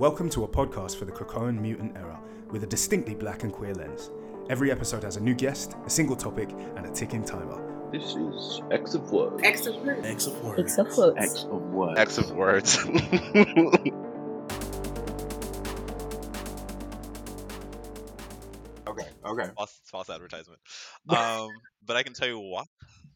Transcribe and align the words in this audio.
Welcome 0.00 0.30
to 0.30 0.44
a 0.44 0.48
podcast 0.48 0.96
for 0.96 1.04
the 1.04 1.12
Krakoan 1.12 1.60
mutant 1.60 1.94
era 1.94 2.18
with 2.48 2.64
a 2.64 2.66
distinctly 2.66 3.14
black 3.14 3.42
and 3.42 3.52
queer 3.52 3.74
lens. 3.74 4.10
Every 4.48 4.72
episode 4.72 5.02
has 5.02 5.18
a 5.18 5.20
new 5.20 5.34
guest, 5.34 5.74
a 5.84 5.90
single 5.90 6.16
topic, 6.16 6.48
and 6.76 6.86
a 6.86 6.90
ticking 6.90 7.22
timer. 7.22 7.60
This 7.92 8.14
is 8.14 8.62
X 8.70 8.94
of 8.94 9.12
Words. 9.12 9.42
X 9.44 9.66
of 9.66 9.76
words. 9.84 10.06
X 10.06 10.26
of 10.26 10.42
words. 10.42 10.58
X 10.58 10.78
of 10.78 10.96
words. 10.96 11.18
X 11.18 11.44
of 11.44 11.60
Words. 11.60 12.00
X 12.00 12.16
of 12.16 12.30
words. 12.30 12.78
Okay, 18.88 19.06
okay. 19.26 19.50
false, 19.54 19.80
false 19.84 20.08
advertisement. 20.08 20.60
Um, 21.10 21.50
but 21.84 21.98
I 21.98 22.04
can 22.04 22.14
tell 22.14 22.28
you 22.28 22.40
what. 22.40 22.66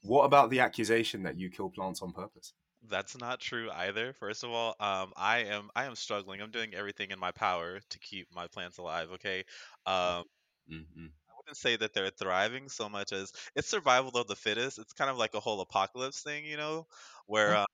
What 0.02 0.24
about 0.24 0.50
the 0.50 0.60
accusation 0.60 1.22
that 1.22 1.38
you 1.38 1.48
kill 1.48 1.70
plants 1.70 2.02
on 2.02 2.12
purpose? 2.12 2.52
That's 2.86 3.16
not 3.16 3.40
true 3.40 3.70
either. 3.70 4.12
First 4.12 4.44
of 4.44 4.50
all, 4.50 4.74
um, 4.78 5.12
I 5.16 5.38
am 5.44 5.70
I 5.74 5.84
am 5.86 5.94
struggling. 5.96 6.40
I'm 6.42 6.50
doing 6.50 6.74
everything 6.74 7.10
in 7.10 7.18
my 7.18 7.32
power 7.32 7.80
to 7.80 7.98
keep 7.98 8.28
my 8.32 8.46
plants 8.48 8.78
alive. 8.78 9.10
Okay. 9.12 9.44
Um, 9.86 10.24
Mm-hmm. 10.70 11.06
I 11.28 11.32
wouldn't 11.36 11.56
say 11.58 11.76
that 11.76 11.92
they're 11.94 12.10
thriving 12.10 12.68
so 12.68 12.88
much 12.88 13.12
as 13.12 13.32
it's 13.54 13.68
survival 13.68 14.10
of 14.16 14.26
the 14.28 14.36
fittest. 14.36 14.78
It's 14.78 14.92
kind 14.94 15.10
of 15.10 15.16
like 15.18 15.34
a 15.34 15.40
whole 15.40 15.60
apocalypse 15.60 16.22
thing, 16.22 16.44
you 16.46 16.56
know, 16.56 16.86
where 17.26 17.54
uh, 17.54 17.66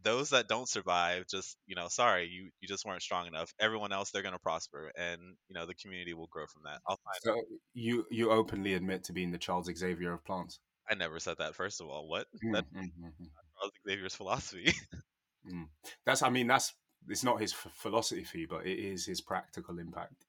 those 0.00 0.30
that 0.30 0.48
don't 0.48 0.68
survive 0.68 1.26
just 1.28 1.58
you 1.66 1.76
know 1.76 1.88
sorry 1.88 2.26
you 2.28 2.50
you 2.60 2.68
just 2.68 2.84
weren't 2.86 3.02
strong 3.02 3.26
enough 3.28 3.54
everyone 3.60 3.92
else 3.92 4.10
they're 4.12 4.22
going 4.22 4.34
to 4.34 4.38
prosper 4.40 4.92
and 4.96 5.20
you 5.48 5.54
know 5.54 5.66
the 5.66 5.74
community 5.76 6.14
will 6.14 6.28
grow 6.28 6.46
from 6.46 6.62
that 6.64 6.80
i'll 6.88 6.98
find 7.04 7.20
So 7.22 7.46
you 7.72 8.06
you 8.10 8.30
openly 8.30 8.74
admit 8.74 9.04
to 9.04 9.14
being 9.14 9.30
the 9.30 9.38
Charles 9.38 9.70
Xavier 9.74 10.12
of 10.12 10.22
plants. 10.22 10.60
i 10.88 10.94
never 10.94 11.20
said 11.20 11.36
that 11.38 11.54
first 11.54 11.80
of 11.80 11.88
all 11.88 12.08
what 12.08 12.26
that's 12.50 12.66
Mm, 12.72 12.90
mm, 12.98 13.12
mm, 13.20 13.30
charles 13.64 13.72
xavier's 13.88 14.14
philosophy 14.14 14.72
mm. 15.50 15.64
That's 16.06 16.22
I 16.22 16.30
mean 16.30 16.46
that's 16.46 16.72
it's 17.08 17.24
not 17.24 17.40
his 17.40 17.52
philosophy, 17.52 18.46
but 18.46 18.66
it 18.66 18.78
is 18.78 19.04
his 19.04 19.20
practical 19.20 19.78
impact. 19.78 20.24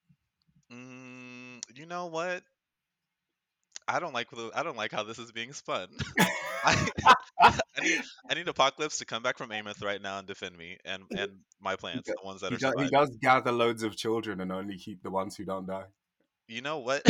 mm, 0.71 1.61
you 1.73 1.85
know 1.85 2.07
what 2.07 2.43
i 3.87 3.99
don't 3.99 4.13
like 4.13 4.29
the, 4.31 4.51
i 4.55 4.63
don't 4.63 4.75
like 4.77 4.91
how 4.91 5.03
this 5.03 5.19
is 5.19 5.31
being 5.31 5.53
spun 5.53 5.87
I, 6.65 6.89
I 7.41 7.81
need 7.81 8.01
I 8.29 8.33
need 8.33 8.47
Apocalypse 8.47 8.97
to 8.97 9.05
come 9.05 9.21
back 9.21 9.37
from 9.37 9.51
Amos 9.51 9.81
right 9.83 10.01
now 10.01 10.17
and 10.17 10.27
defend 10.27 10.57
me 10.57 10.77
and 10.83 11.03
and 11.11 11.31
my 11.61 11.75
plants, 11.75 12.07
the 12.09 12.15
ones 12.23 12.41
that 12.41 12.49
He 12.49 12.55
are 12.55 12.57
does, 12.57 12.73
he 12.83 12.89
does 12.89 13.17
gather 13.21 13.51
loads 13.51 13.83
of 13.83 13.95
children 13.95 14.41
and 14.41 14.51
only 14.51 14.77
keep 14.77 15.03
the 15.03 15.11
ones 15.11 15.35
who 15.35 15.45
don't 15.45 15.67
die. 15.67 15.85
You 16.47 16.61
know 16.61 16.79
what? 16.79 17.03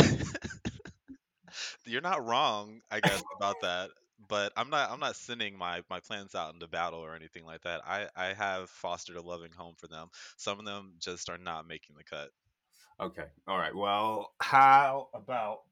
You're 1.85 2.01
not 2.01 2.25
wrong, 2.25 2.81
I 2.91 2.99
guess, 2.99 3.23
about 3.37 3.55
that. 3.61 3.91
But 4.27 4.53
I'm 4.55 4.69
not 4.69 4.91
I'm 4.91 4.99
not 4.99 5.15
sending 5.15 5.57
my 5.57 5.83
my 5.89 5.99
plants 5.99 6.35
out 6.35 6.53
into 6.53 6.67
battle 6.67 6.99
or 6.99 7.15
anything 7.15 7.45
like 7.45 7.61
that. 7.61 7.81
I 7.85 8.07
I 8.15 8.33
have 8.33 8.69
fostered 8.69 9.17
a 9.17 9.21
loving 9.21 9.51
home 9.51 9.75
for 9.77 9.87
them. 9.87 10.07
Some 10.37 10.59
of 10.59 10.65
them 10.65 10.93
just 10.99 11.29
are 11.29 11.37
not 11.37 11.67
making 11.67 11.95
the 11.97 12.03
cut. 12.03 12.29
Okay. 12.99 13.25
All 13.47 13.57
right. 13.57 13.75
Well, 13.75 14.33
how 14.41 15.09
about 15.13 15.63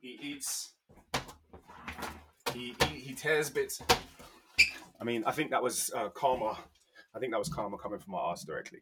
he 0.00 0.18
eats? 0.22 0.70
He 2.52 2.74
he, 2.88 2.94
he 2.98 3.14
tears 3.14 3.50
bits. 3.50 3.82
I 5.00 5.04
mean, 5.04 5.24
I 5.26 5.32
think 5.32 5.50
that 5.50 5.62
was 5.62 5.90
uh, 5.94 6.10
karma. 6.10 6.58
I 7.14 7.18
think 7.18 7.32
that 7.32 7.38
was 7.38 7.48
karma 7.48 7.76
coming 7.76 7.98
from 7.98 8.12
my 8.12 8.30
ass 8.30 8.44
directly, 8.44 8.80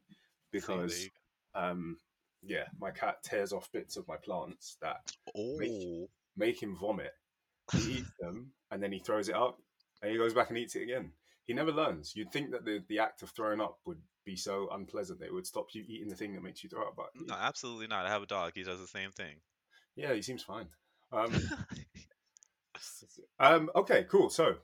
because 0.53 1.09
um, 1.55 1.97
yeah, 2.43 2.65
my 2.79 2.91
cat 2.91 3.23
tears 3.23 3.53
off 3.53 3.73
bits 3.73 3.97
of 3.97 4.07
my 4.07 4.17
plants 4.17 4.77
that 4.83 5.13
Oh, 5.35 5.57
make 5.57 6.09
him 6.39 6.77
vomit. 6.77 7.13
He 7.73 7.79
eats 7.99 8.11
them 8.21 8.53
and 8.71 8.83
then 8.83 8.93
he 8.93 8.99
throws 8.99 9.29
it 9.29 9.35
up, 9.35 9.59
and 10.03 10.11
he 10.11 10.17
goes 10.17 10.35
back 10.35 10.49
and 10.49 10.59
eats 10.59 10.77
it 10.77 10.83
again. 10.83 11.13
He 11.45 11.53
never 11.53 11.73
learns. 11.73 12.15
You'd 12.15 12.33
think 12.33 12.53
that 12.53 12.65
the, 12.65 12.83
the 12.89 13.01
act 13.01 13.23
of 13.23 13.31
throwing 13.31 13.61
up 13.61 13.79
would 13.87 13.99
be 14.25 14.37
so 14.37 14.69
unpleasant 14.73 15.19
that 15.21 15.27
it 15.27 15.35
would 15.35 15.47
stop 15.47 15.69
you 15.73 15.85
eating 15.87 16.09
the 16.09 16.15
thing 16.15 16.35
that 16.35 16.43
makes 16.43 16.63
you 16.63 16.71
throw 16.71 16.83
up. 16.83 16.95
But 16.97 17.07
no, 17.27 17.35
absolutely 17.35 17.89
not. 17.89 18.07
I 18.07 18.11
have 18.11 18.23
a 18.23 18.27
dog. 18.27 18.53
He 18.55 18.63
does 18.63 18.81
the 18.81 18.87
same 18.87 19.11
thing. 19.11 19.37
Yeah, 19.97 20.13
he 20.13 20.23
seems 20.23 20.43
fine. 20.43 20.67
Um, 21.13 21.33
um, 23.41 23.71
okay, 23.75 24.07
cool. 24.09 24.31
So, 24.31 24.57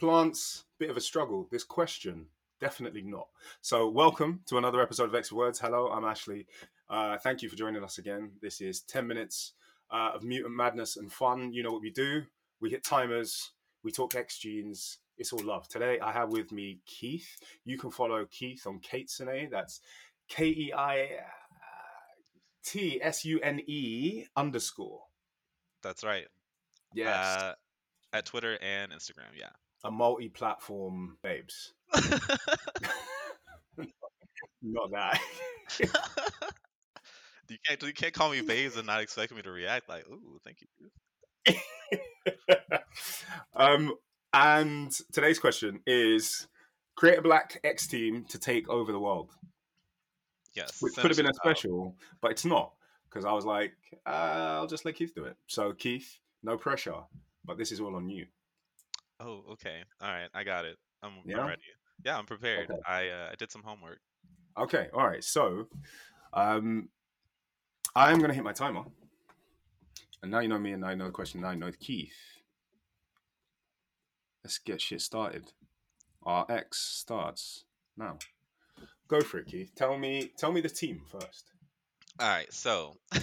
plants, 0.00 0.64
bit 0.78 0.90
of 0.90 0.96
a 0.96 1.00
struggle. 1.00 1.46
This 1.50 1.64
question, 1.64 2.26
definitely 2.60 3.02
not. 3.02 3.28
So, 3.60 3.88
welcome 3.88 4.40
to 4.46 4.58
another 4.58 4.82
episode 4.82 5.10
of 5.10 5.14
X 5.14 5.30
Words. 5.30 5.60
Hello, 5.60 5.88
I'm 5.90 6.04
Ashley. 6.04 6.46
Uh, 6.90 7.18
thank 7.18 7.42
you 7.42 7.48
for 7.48 7.56
joining 7.56 7.84
us 7.84 7.98
again. 7.98 8.32
This 8.42 8.60
is 8.60 8.80
10 8.80 9.06
minutes 9.06 9.52
uh, 9.90 10.12
of 10.14 10.22
mutant 10.22 10.54
madness 10.54 10.96
and 10.96 11.12
fun. 11.12 11.52
You 11.52 11.62
know 11.62 11.72
what 11.72 11.82
we 11.82 11.90
do. 11.90 12.22
We 12.60 12.70
hit 12.70 12.84
timers, 12.84 13.52
we 13.82 13.92
talk 13.92 14.14
X 14.14 14.38
genes. 14.38 14.98
It's 15.18 15.32
all 15.32 15.42
love. 15.42 15.68
Today, 15.68 15.98
I 16.00 16.12
have 16.12 16.30
with 16.30 16.52
me 16.52 16.80
Keith. 16.86 17.38
You 17.64 17.78
can 17.78 17.90
follow 17.90 18.26
Keith 18.30 18.66
on 18.66 18.80
Keitsune. 18.80 19.50
That's 19.50 19.80
K 20.28 20.46
E 20.46 20.72
I 20.76 21.08
T 22.64 23.00
S 23.02 23.24
U 23.24 23.40
N 23.40 23.60
E 23.66 24.24
underscore. 24.36 25.02
That's 25.82 26.04
right. 26.04 26.26
Yes. 26.94 27.16
Uh, 27.16 27.54
at 28.12 28.26
Twitter 28.26 28.58
and 28.60 28.92
Instagram, 28.92 29.30
yeah. 29.38 29.50
a 29.84 29.90
multi 29.90 30.28
platform 30.28 31.16
babes. 31.22 31.72
Not 34.62 34.90
that. 34.90 35.20
you 37.50 37.58
can't 37.66 37.82
you 37.82 37.92
can't 37.92 38.12
call 38.14 38.30
me 38.30 38.40
babes 38.40 38.76
and 38.76 38.86
not 38.86 39.00
expect 39.00 39.34
me 39.34 39.42
to 39.42 39.50
react 39.50 39.88
like, 39.88 40.06
ooh, 40.08 40.38
thank 40.44 40.58
you. 40.60 41.54
um, 43.54 43.94
and 44.32 44.92
today's 45.12 45.38
question 45.38 45.80
is 45.86 46.48
create 46.96 47.18
a 47.18 47.22
black 47.22 47.60
X 47.64 47.86
team 47.86 48.24
to 48.28 48.38
take 48.38 48.68
over 48.68 48.90
the 48.92 48.98
world, 48.98 49.30
Yes. 50.54 50.78
which 50.80 50.94
could 50.94 51.10
have 51.10 51.16
been 51.16 51.26
a 51.26 51.30
power. 51.42 51.54
special, 51.54 51.96
but 52.20 52.30
it's 52.32 52.44
not 52.44 52.72
because 53.08 53.24
I 53.24 53.32
was 53.32 53.44
like, 53.44 53.74
uh, 54.06 54.58
I'll 54.58 54.66
just 54.66 54.84
let 54.84 54.96
Keith 54.96 55.14
do 55.14 55.24
it. 55.24 55.36
So, 55.46 55.72
Keith, 55.72 56.18
no 56.42 56.56
pressure, 56.56 57.02
but 57.44 57.58
this 57.58 57.70
is 57.72 57.80
all 57.80 57.94
on 57.96 58.08
you. 58.08 58.26
Oh, 59.20 59.44
okay. 59.52 59.82
All 60.00 60.08
right, 60.08 60.28
I 60.34 60.42
got 60.44 60.64
it. 60.64 60.76
I'm, 61.02 61.12
Yeah? 61.24 61.40
I'm 61.40 61.48
ready. 61.48 61.62
Yeah, 62.04 62.18
I'm 62.18 62.26
prepared. 62.26 62.70
Okay. 62.70 62.80
I 62.86 63.08
uh, 63.08 63.28
I 63.32 63.34
did 63.36 63.50
some 63.50 63.62
homework. 63.62 64.00
Okay, 64.58 64.88
all 64.92 65.06
right. 65.06 65.24
So, 65.24 65.68
um, 66.34 66.88
I 67.96 68.12
am 68.12 68.18
going 68.18 68.28
to 68.28 68.34
hit 68.34 68.44
my 68.44 68.52
timer. 68.52 68.84
And 70.22 70.30
now 70.30 70.40
you 70.40 70.48
know 70.48 70.58
me, 70.58 70.72
and 70.72 70.84
I 70.84 70.94
know 70.94 71.06
the 71.06 71.12
question. 71.12 71.40
Now 71.40 71.52
you 71.52 71.58
know 71.58 71.70
Keith. 71.80 72.12
Let's 74.44 74.58
get 74.58 74.82
shit 74.82 75.00
started. 75.00 75.52
Our 76.22 76.44
X 76.50 76.78
starts 76.78 77.64
now. 77.96 78.18
Go 79.08 79.22
for 79.22 79.38
it, 79.38 79.46
Keith. 79.46 79.72
Tell 79.74 79.96
me, 79.96 80.30
tell 80.36 80.52
me 80.52 80.60
the 80.60 80.68
team 80.68 81.00
first. 81.10 81.52
All 82.20 82.28
right, 82.28 82.52
so 82.52 82.96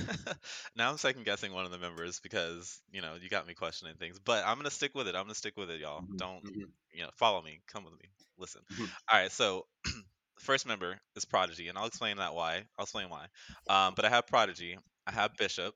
now 0.75 0.89
I'm 0.89 0.97
second 0.97 1.23
guessing 1.25 1.53
one 1.53 1.65
of 1.65 1.71
the 1.71 1.77
members 1.77 2.19
because 2.19 2.79
you 2.91 3.01
know 3.01 3.13
you 3.21 3.29
got 3.29 3.45
me 3.47 3.53
questioning 3.53 3.95
things, 3.95 4.17
but 4.17 4.43
I'm 4.45 4.57
gonna 4.57 4.71
stick 4.71 4.95
with 4.95 5.07
it. 5.07 5.15
I'm 5.15 5.23
gonna 5.23 5.35
stick 5.35 5.55
with 5.55 5.69
it, 5.69 5.81
y'all. 5.81 6.01
Mhm, 6.01 6.17
Don't 6.17 6.43
mhm. 6.45 6.65
you 6.91 7.03
know? 7.03 7.09
Follow 7.15 7.41
me. 7.43 7.61
Come 7.67 7.85
with 7.85 7.93
me. 7.93 8.09
Listen. 8.39 8.61
Mhm. 8.73 8.89
All 9.11 9.19
right, 9.19 9.31
so 9.31 9.67
first 10.39 10.65
member 10.65 10.99
is 11.15 11.25
Prodigy, 11.25 11.67
and 11.67 11.77
I'll 11.77 11.85
explain 11.87 12.17
that 12.17 12.33
why. 12.33 12.65
I'll 12.77 12.83
explain 12.83 13.09
why. 13.09 13.27
Um, 13.69 13.93
but 13.95 14.05
I 14.05 14.09
have 14.09 14.27
Prodigy. 14.27 14.77
I 15.07 15.11
have 15.11 15.35
Bishop. 15.37 15.75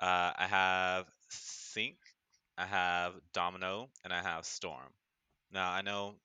Uh, 0.00 0.32
I 0.36 0.46
have 0.46 1.06
Sync. 1.30 1.98
I 2.58 2.66
have 2.66 3.14
Domino, 3.32 3.90
and 4.04 4.12
I 4.12 4.22
have 4.22 4.46
Storm. 4.46 4.92
Now 5.52 5.70
I 5.72 5.82
know, 5.82 6.16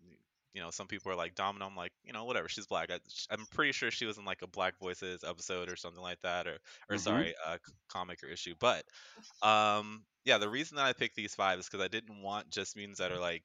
you 0.54 0.62
know, 0.62 0.72
some 0.72 0.88
people 0.88 1.12
are 1.12 1.16
like 1.16 1.36
Domino. 1.36 1.66
I'm 1.68 1.76
like, 1.76 1.94
you 2.04 2.14
know, 2.14 2.26
whatever. 2.26 2.50
She's 2.50 2.68
black. 2.68 2.92
I, 2.92 3.00
I'm 3.32 3.46
pretty 3.48 3.72
sure 3.74 3.92
she 3.92 4.06
was 4.06 4.18
in 4.18 4.26
like 4.26 4.42
a 4.42 4.48
Black 4.48 4.78
Voices 4.80 5.24
episode 5.24 5.70
or 5.70 5.76
something 5.78 6.02
like 6.02 6.22
that, 6.22 6.48
or 6.48 6.60
or 6.90 6.98
Mhm. 6.98 6.98
sorry, 6.98 7.36
uh, 7.46 7.58
comic 7.90 8.24
or 8.24 8.28
issue. 8.28 8.56
But 8.60 8.86
um, 9.42 10.06
yeah, 10.26 10.38
the 10.38 10.50
reason 10.50 10.78
that 10.78 10.86
I 10.86 10.94
picked 10.94 11.16
these 11.16 11.36
five 11.36 11.60
is 11.60 11.68
because 11.68 11.84
I 11.84 11.88
didn't 11.88 12.22
want 12.22 12.50
just 12.50 12.76
mutants 12.76 13.00
that 13.00 13.12
are 13.12 13.20
like 13.20 13.44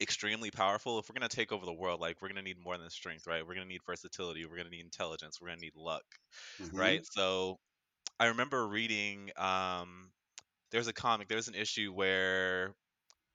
extremely 0.00 0.50
powerful. 0.50 0.98
If 0.98 1.08
we're 1.08 1.14
gonna 1.14 1.28
take 1.28 1.52
over 1.52 1.66
the 1.66 1.72
world, 1.72 2.00
like 2.00 2.20
we're 2.22 2.28
gonna 2.28 2.42
need 2.42 2.58
more 2.58 2.78
than 2.78 2.90
strength, 2.90 3.26
right? 3.26 3.46
We're 3.46 3.54
gonna 3.54 3.66
need 3.66 3.82
versatility. 3.86 4.44
We're 4.46 4.56
gonna 4.56 4.70
need 4.70 4.84
intelligence. 4.84 5.40
We're 5.40 5.48
gonna 5.48 5.60
need 5.60 5.76
luck 5.76 6.04
Mhm. 6.58 6.76
right? 6.76 7.02
So 7.04 7.58
I 8.20 8.26
remember 8.28 8.66
reading 8.68 9.32
um 9.36 10.12
there's 10.72 10.88
a 10.88 10.92
comic, 10.94 11.28
there's 11.28 11.48
an 11.48 11.54
issue 11.56 11.92
where 11.92 12.74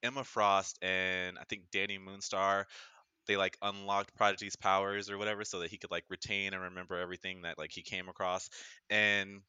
Emma 0.03 0.23
Frost 0.23 0.79
and 0.81 1.37
I 1.39 1.43
think 1.45 1.71
Danny 1.71 1.99
Moonstar 1.99 2.65
they 3.27 3.37
like 3.37 3.57
unlocked 3.61 4.15
Prodigy's 4.15 4.55
powers 4.55 5.09
or 5.09 5.17
whatever 5.17 5.45
so 5.45 5.59
that 5.59 5.69
he 5.71 5.77
could 5.77 5.91
like 5.91 6.05
retain 6.09 6.53
and 6.53 6.63
remember 6.63 6.97
everything 6.97 7.43
that 7.43 7.57
like 7.57 7.71
he 7.71 7.83
came 7.83 8.09
across 8.09 8.49
and 8.89 9.41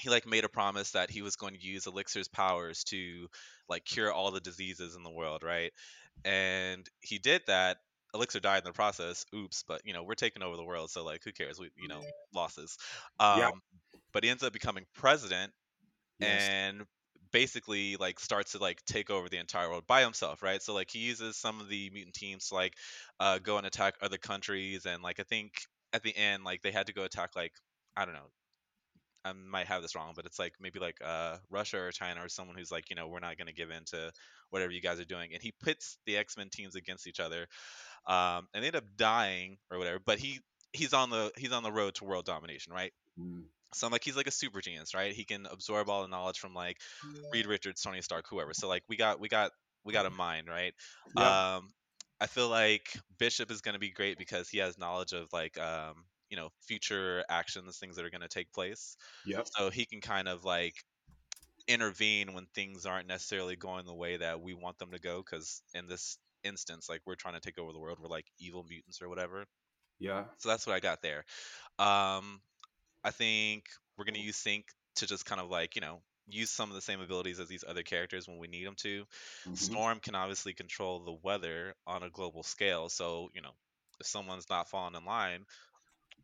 he 0.00 0.10
like 0.10 0.26
made 0.26 0.44
a 0.44 0.48
promise 0.48 0.92
that 0.92 1.10
he 1.10 1.22
was 1.22 1.36
going 1.36 1.54
to 1.54 1.60
use 1.60 1.86
Elixir's 1.86 2.28
powers 2.28 2.84
to 2.84 3.28
like 3.68 3.84
cure 3.84 4.12
all 4.12 4.30
the 4.30 4.40
diseases 4.40 4.96
in 4.96 5.02
the 5.02 5.10
world, 5.10 5.42
right? 5.42 5.72
And 6.24 6.86
he 7.00 7.18
did 7.18 7.42
that. 7.46 7.78
Elixir 8.14 8.40
died 8.40 8.58
in 8.58 8.64
the 8.64 8.72
process. 8.72 9.24
Oops, 9.34 9.62
but 9.68 9.82
you 9.84 9.92
know, 9.92 10.02
we're 10.04 10.14
taking 10.14 10.42
over 10.42 10.56
the 10.56 10.64
world, 10.64 10.90
so 10.90 11.04
like 11.04 11.22
who 11.24 11.32
cares? 11.32 11.58
We 11.60 11.70
you 11.76 11.88
know, 11.88 12.06
losses. 12.34 12.76
Um 13.20 13.32
Yeah. 13.32 13.50
but 14.12 14.24
he 14.24 14.30
ends 14.30 14.42
up 14.42 14.52
becoming 14.52 14.86
president 14.94 15.52
Yes. 16.18 16.50
and 16.50 16.84
basically 17.32 17.96
like 17.96 18.18
starts 18.20 18.52
to 18.52 18.58
like 18.58 18.84
take 18.86 19.10
over 19.10 19.28
the 19.28 19.38
entire 19.38 19.68
world 19.68 19.86
by 19.86 20.02
himself, 20.02 20.42
right? 20.42 20.62
So 20.62 20.74
like 20.74 20.90
he 20.90 21.00
uses 21.00 21.36
some 21.36 21.60
of 21.60 21.68
the 21.68 21.90
mutant 21.90 22.14
teams 22.14 22.48
to 22.48 22.54
like 22.54 22.74
uh, 23.20 23.38
go 23.38 23.58
and 23.58 23.66
attack 23.66 23.94
other 24.02 24.18
countries, 24.18 24.86
and 24.86 25.02
like 25.02 25.20
I 25.20 25.24
think 25.24 25.52
at 25.92 26.02
the 26.02 26.16
end 26.16 26.44
like 26.44 26.62
they 26.62 26.72
had 26.72 26.86
to 26.88 26.92
go 26.92 27.04
attack 27.04 27.36
like 27.36 27.52
I 27.96 28.04
don't 28.04 28.14
know. 28.14 28.30
I 29.24 29.32
might 29.32 29.66
have 29.66 29.82
this 29.82 29.94
wrong, 29.94 30.12
but 30.16 30.26
it's 30.26 30.38
like 30.38 30.54
maybe 30.60 30.78
like 30.78 30.98
uh, 31.04 31.36
Russia 31.50 31.78
or 31.78 31.90
China 31.90 32.24
or 32.24 32.28
someone 32.28 32.56
who's 32.56 32.70
like, 32.70 32.90
you 32.90 32.96
know, 32.96 33.08
we're 33.08 33.20
not 33.20 33.36
going 33.36 33.48
to 33.48 33.52
give 33.52 33.70
in 33.70 33.84
to 33.86 34.12
whatever 34.50 34.72
you 34.72 34.80
guys 34.80 34.98
are 34.98 35.04
doing, 35.04 35.30
and 35.32 35.42
he 35.42 35.52
pits 35.62 35.98
the 36.06 36.16
X 36.16 36.36
Men 36.36 36.48
teams 36.50 36.74
against 36.74 37.06
each 37.06 37.20
other, 37.20 37.46
um, 38.06 38.48
and 38.54 38.62
they 38.62 38.68
end 38.68 38.76
up 38.76 38.84
dying 38.96 39.58
or 39.70 39.78
whatever. 39.78 39.98
But 40.04 40.18
he 40.18 40.40
he's 40.72 40.92
on 40.92 41.10
the 41.10 41.32
he's 41.36 41.52
on 41.52 41.62
the 41.62 41.72
road 41.72 41.94
to 41.96 42.04
world 42.04 42.24
domination, 42.24 42.72
right? 42.72 42.92
Mm. 43.18 43.44
So 43.74 43.86
I'm 43.86 43.92
like 43.92 44.04
he's 44.04 44.16
like 44.16 44.26
a 44.26 44.32
super 44.32 44.60
genius, 44.60 44.94
right? 44.94 45.12
He 45.12 45.24
can 45.24 45.46
absorb 45.46 45.88
all 45.88 46.02
the 46.02 46.08
knowledge 46.08 46.38
from 46.38 46.54
like 46.54 46.78
Reed 47.32 47.46
Richards, 47.46 47.82
Tony 47.82 48.02
Stark, 48.02 48.24
whoever. 48.28 48.52
So 48.54 48.68
like 48.68 48.82
we 48.88 48.96
got 48.96 49.20
we 49.20 49.28
got 49.28 49.52
we 49.84 49.92
got 49.92 50.06
a 50.06 50.10
mind, 50.10 50.48
right? 50.48 50.74
Yeah. 51.16 51.56
Um 51.56 51.70
I 52.20 52.26
feel 52.26 52.48
like 52.48 52.82
Bishop 53.18 53.50
is 53.50 53.62
going 53.62 53.72
to 53.72 53.78
be 53.78 53.90
great 53.90 54.18
because 54.18 54.48
he 54.48 54.58
has 54.58 54.76
knowledge 54.76 55.12
of 55.12 55.32
like 55.32 55.58
um 55.58 56.04
you 56.30 56.36
know 56.36 56.50
future 56.62 57.24
actions, 57.28 57.78
things 57.78 57.96
that 57.96 58.04
are 58.04 58.10
going 58.10 58.20
to 58.22 58.28
take 58.28 58.52
place. 58.52 58.96
yeah 59.24 59.44
So 59.56 59.70
he 59.70 59.86
can 59.86 60.00
kind 60.00 60.28
of 60.28 60.44
like 60.44 60.74
intervene 61.68 62.32
when 62.34 62.46
things 62.46 62.86
aren't 62.86 63.08
necessarily 63.08 63.56
going 63.56 63.86
the 63.86 63.94
way 63.94 64.16
that 64.16 64.40
we 64.40 64.54
want 64.54 64.78
them 64.78 64.90
to 64.92 64.98
go 64.98 65.18
because 65.22 65.62
in 65.74 65.86
this 65.86 66.18
instance 66.42 66.88
like 66.88 67.02
we're 67.06 67.14
trying 67.14 67.34
to 67.34 67.40
take 67.40 67.58
over 67.58 67.72
the 67.72 67.78
world 67.78 67.98
we're 68.00 68.08
like 68.08 68.26
evil 68.38 68.64
mutants 68.64 69.02
or 69.02 69.08
whatever 69.08 69.44
Yeah. 69.98 70.28
so 70.38 70.48
that's 70.48 70.66
what 70.66 70.74
i 70.74 70.80
got 70.80 71.02
there 71.02 71.24
um 71.78 72.42
I 73.04 73.12
think 73.12 73.66
we're 73.98 74.04
gonna 74.06 74.18
use 74.18 74.36
Sync 74.36 74.66
to 74.96 75.06
just 75.06 75.26
kind 75.26 75.40
of 75.40 75.50
like 75.50 75.76
you 75.76 75.82
know 75.82 76.02
use 76.28 76.50
some 76.50 76.70
of 76.70 76.74
the 76.76 76.82
same 76.82 77.00
abilities 77.00 77.40
as 77.40 77.48
these 77.48 77.64
other 77.66 77.82
characters 77.84 78.28
when 78.28 78.38
we 78.38 78.48
need 78.48 78.66
them 78.66 78.76
to. 78.76 79.06
Mhm. 79.44 79.80
Storm 79.80 80.00
can 80.00 80.14
obviously 80.16 80.54
control 80.54 81.00
the 81.04 81.12
weather 81.12 81.74
on 81.86 82.02
a 82.02 82.10
global 82.10 82.42
scale, 82.42 82.88
so 82.90 83.30
you 83.34 83.42
know 83.42 83.52
if 84.00 84.06
someone's 84.06 84.50
not 84.50 84.68
falling 84.68 84.94
in 84.96 85.04
line, 85.04 85.46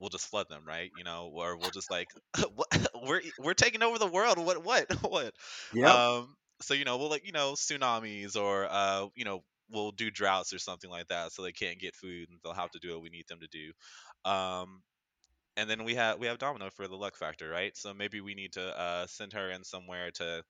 we'll 0.01 0.11
just 0.11 0.29
flood 0.29 0.49
them, 0.49 0.65
right? 0.67 0.91
You 0.97 1.05
know, 1.05 1.31
or 1.35 1.57
we'll 1.57 1.71
just 1.71 1.91
like 1.91 2.09
we're 3.03 3.23
we're 3.39 3.55
taking 3.55 3.83
over 3.83 3.99
the 3.99 4.07
world. 4.07 4.39
What 4.39 4.63
what 4.65 4.91
what? 5.03 5.35
Yep. 5.73 5.91
Um, 5.91 6.37
so 6.63 6.75
you 6.75 6.85
know 6.85 6.97
we'll 6.97 7.11
like 7.11 7.27
you 7.27 7.33
know 7.33 7.53
tsunamis 7.53 8.37
or 8.37 8.67
uh 8.71 9.09
you 9.15 9.25
know 9.25 9.45
we'll 9.69 9.93
do 9.93 10.11
droughts 10.11 10.53
or 10.53 10.59
something 10.59 10.91
like 10.91 11.09
that, 11.09 11.33
so 11.33 11.43
they 11.43 11.53
can't 11.53 11.79
get 11.79 11.95
food 11.95 12.29
and 12.31 12.39
they'll 12.43 12.53
have 12.55 12.71
to 12.71 12.79
do 12.79 12.93
what 12.93 13.03
we 13.03 13.11
need 13.11 13.27
them 13.29 13.41
to 13.41 13.49
do. 13.49 13.73
Um, 14.31 14.83
and 15.57 15.69
then 15.71 15.85
we 15.85 15.95
have 15.95 16.19
we 16.19 16.27
have 16.27 16.39
Domino 16.39 16.71
for 16.71 16.89
the 16.89 16.97
luck 16.97 17.17
factor, 17.17 17.49
right? 17.49 17.77
So 17.77 17.95
maybe 17.95 18.21
we 18.21 18.35
need 18.35 18.53
to 18.55 18.79
uh, 18.79 19.07
send 19.07 19.33
her 19.33 19.51
in 19.51 19.65
somewhere 19.65 20.11
to 20.13 20.43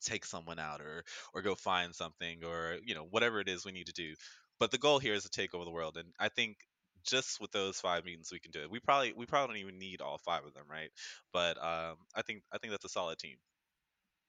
take 0.00 0.24
someone 0.24 0.58
out 0.58 0.80
or 0.80 1.04
or 1.34 1.42
go 1.42 1.54
find 1.54 1.94
something 1.94 2.44
or 2.44 2.78
you 2.84 2.94
know 2.94 3.04
whatever 3.04 3.40
it 3.40 3.48
is 3.48 3.64
we 3.64 3.72
need 3.72 3.86
to 3.86 3.92
do. 3.92 4.14
But 4.58 4.70
the 4.70 4.78
goal 4.78 4.98
here 4.98 5.14
is 5.14 5.22
to 5.24 5.30
take 5.30 5.54
over 5.54 5.64
the 5.64 5.70
world, 5.70 5.96
and 5.96 6.12
I 6.18 6.28
think 6.28 6.58
just 7.04 7.40
with 7.40 7.50
those 7.52 7.80
five 7.80 8.04
mutants 8.04 8.32
we 8.32 8.40
can 8.40 8.50
do 8.50 8.62
it. 8.62 8.70
We 8.70 8.80
probably 8.80 9.12
we 9.12 9.26
probably 9.26 9.54
don't 9.56 9.66
even 9.68 9.78
need 9.78 10.00
all 10.00 10.18
five 10.18 10.44
of 10.44 10.54
them, 10.54 10.64
right? 10.70 10.90
But 11.32 11.56
um, 11.58 11.96
I 12.14 12.22
think 12.22 12.42
I 12.52 12.58
think 12.58 12.72
that's 12.72 12.84
a 12.84 12.88
solid 12.88 13.18
team. 13.18 13.36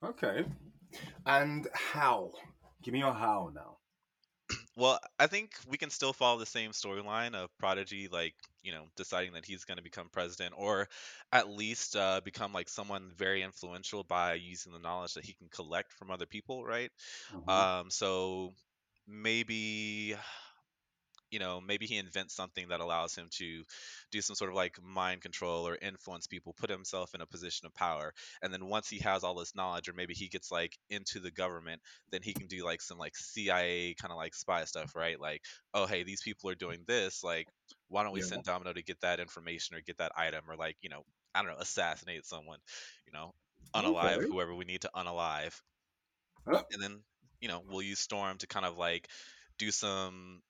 Okay. 0.03 0.45
And 1.25 1.67
how? 1.73 2.33
Give 2.83 2.93
me 2.93 2.99
your 2.99 3.13
how 3.13 3.51
now. 3.53 3.79
Well, 4.75 4.99
I 5.19 5.27
think 5.27 5.51
we 5.67 5.77
can 5.77 5.89
still 5.89 6.13
follow 6.13 6.39
the 6.39 6.45
same 6.45 6.71
storyline 6.71 7.35
of 7.35 7.49
Prodigy, 7.57 8.07
like 8.07 8.33
you 8.63 8.71
know, 8.71 8.85
deciding 8.95 9.33
that 9.33 9.45
he's 9.45 9.65
going 9.65 9.77
to 9.77 9.83
become 9.83 10.09
president, 10.09 10.53
or 10.57 10.87
at 11.31 11.49
least 11.49 11.95
uh, 11.95 12.21
become 12.23 12.53
like 12.53 12.69
someone 12.69 13.11
very 13.17 13.41
influential 13.41 14.03
by 14.03 14.35
using 14.35 14.71
the 14.71 14.79
knowledge 14.79 15.15
that 15.15 15.25
he 15.25 15.33
can 15.33 15.49
collect 15.49 15.93
from 15.93 16.11
other 16.11 16.25
people, 16.25 16.63
right? 16.63 16.91
Mhm. 17.31 17.67
Um, 17.81 17.89
so 17.91 18.53
maybe 19.07 20.15
you 21.31 21.39
know 21.39 21.61
maybe 21.61 21.85
he 21.87 21.97
invents 21.97 22.35
something 22.35 22.67
that 22.69 22.81
allows 22.81 23.15
him 23.15 23.27
to 23.31 23.63
do 24.11 24.21
some 24.21 24.35
sort 24.35 24.49
of 24.49 24.55
like 24.55 24.77
mind 24.83 25.21
control 25.21 25.67
or 25.67 25.77
influence 25.81 26.27
people 26.27 26.53
put 26.53 26.69
himself 26.69 27.15
in 27.15 27.21
a 27.21 27.25
position 27.27 27.65
of 27.67 27.73
power 27.75 28.13
and 28.41 28.53
then 28.53 28.65
once 28.65 28.89
he 28.89 28.99
has 28.99 29.23
all 29.23 29.35
this 29.35 29.55
knowledge 29.55 29.89
or 29.89 29.93
maybe 29.93 30.13
he 30.13 30.27
gets 30.29 30.51
like 30.51 30.77
into 30.89 31.19
the 31.19 31.31
government 31.31 31.81
then 32.11 32.21
he 32.23 32.33
can 32.33 32.47
do 32.47 32.63
like 32.65 32.81
some 32.81 32.97
like 32.97 33.15
cia 33.15 33.95
kind 34.01 34.11
of 34.11 34.17
like 34.17 34.35
spy 34.35 34.63
stuff 34.65 34.95
right 34.95 35.19
like 35.19 35.41
oh 35.73 35.85
hey 35.85 36.03
these 36.03 36.21
people 36.21 36.49
are 36.49 36.55
doing 36.55 36.83
this 36.87 37.23
like 37.23 37.47
why 37.89 38.03
don't 38.03 38.13
we 38.13 38.21
Yeah. 38.21 38.25
send 38.27 38.43
domino 38.43 38.73
to 38.73 38.83
get 38.83 38.99
that 39.01 39.19
information 39.19 39.75
or 39.75 39.81
get 39.81 39.97
that 39.97 40.11
item 40.15 40.43
or 40.49 40.55
like 40.55 40.75
you 40.81 40.89
know 40.89 41.03
i 41.33 41.41
don't 41.41 41.51
know 41.51 41.57
assassinate 41.59 42.25
someone 42.25 42.59
you 43.07 43.13
know 43.13 43.31
unalive 43.75 44.21
Okay. 44.21 44.27
whoever 44.29 44.53
we 44.55 44.65
need 44.65 44.81
to 44.81 44.91
unalive 44.95 45.59
Huh. 46.47 46.63
and 46.71 46.81
then 46.81 46.99
you 47.39 47.47
know 47.47 47.61
we'll 47.67 47.81
use 47.81 47.99
storm 47.99 48.37
to 48.37 48.47
kind 48.47 48.65
of 48.65 48.77
like 48.77 49.07
do 49.57 49.71
some 49.71 50.41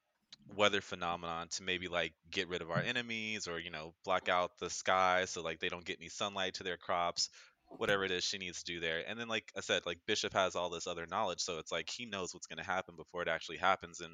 weather 0.55 0.81
phenomenon 0.81 1.47
to 1.49 1.63
maybe 1.63 1.87
like 1.87 2.13
get 2.29 2.49
rid 2.49 2.61
of 2.61 2.69
our 2.71 2.81
enemies 2.81 3.47
or 3.47 3.59
you 3.59 3.71
know 3.71 3.93
block 4.03 4.29
out 4.29 4.51
the 4.59 4.69
sky 4.69 5.25
so 5.25 5.41
like 5.41 5.59
they 5.59 5.69
don't 5.69 5.85
get 5.85 5.97
any 5.99 6.09
sunlight 6.09 6.53
to 6.53 6.63
their 6.63 6.77
crops 6.77 7.29
whatever 7.77 8.03
it 8.03 8.11
is 8.11 8.23
she 8.23 8.37
needs 8.37 8.61
to 8.61 8.73
do 8.73 8.79
there 8.81 9.01
and 9.07 9.17
then 9.17 9.29
like 9.29 9.49
i 9.55 9.61
said 9.61 9.81
like 9.85 9.97
bishop 10.05 10.33
has 10.33 10.55
all 10.55 10.69
this 10.69 10.87
other 10.87 11.05
knowledge 11.09 11.39
so 11.39 11.57
it's 11.57 11.71
like 11.71 11.89
he 11.89 12.05
knows 12.05 12.33
what's 12.33 12.47
going 12.47 12.57
to 12.57 12.69
happen 12.69 12.95
before 12.97 13.21
it 13.21 13.29
actually 13.29 13.57
happens 13.57 14.01
in 14.01 14.09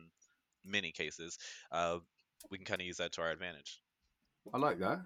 many 0.63 0.91
cases 0.91 1.39
uh, 1.71 1.97
we 2.51 2.57
can 2.57 2.65
kind 2.65 2.81
of 2.81 2.87
use 2.87 2.97
that 2.97 3.11
to 3.11 3.21
our 3.21 3.31
advantage 3.31 3.81
I 4.53 4.59
like 4.59 4.79
that. 4.79 5.01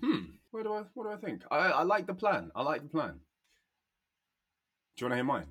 Hmm. 0.00 0.20
What 0.52 0.62
do 0.62 0.72
I 0.72 0.82
what 0.94 1.04
do 1.04 1.10
I 1.10 1.16
think? 1.16 1.42
I, 1.50 1.56
I 1.56 1.82
like 1.82 2.06
the 2.06 2.14
plan. 2.14 2.52
I 2.54 2.62
like 2.62 2.82
the 2.82 2.88
plan. 2.88 3.18
Do 4.96 5.04
you 5.04 5.06
want 5.06 5.12
to 5.12 5.16
hear 5.16 5.24
mine? 5.24 5.48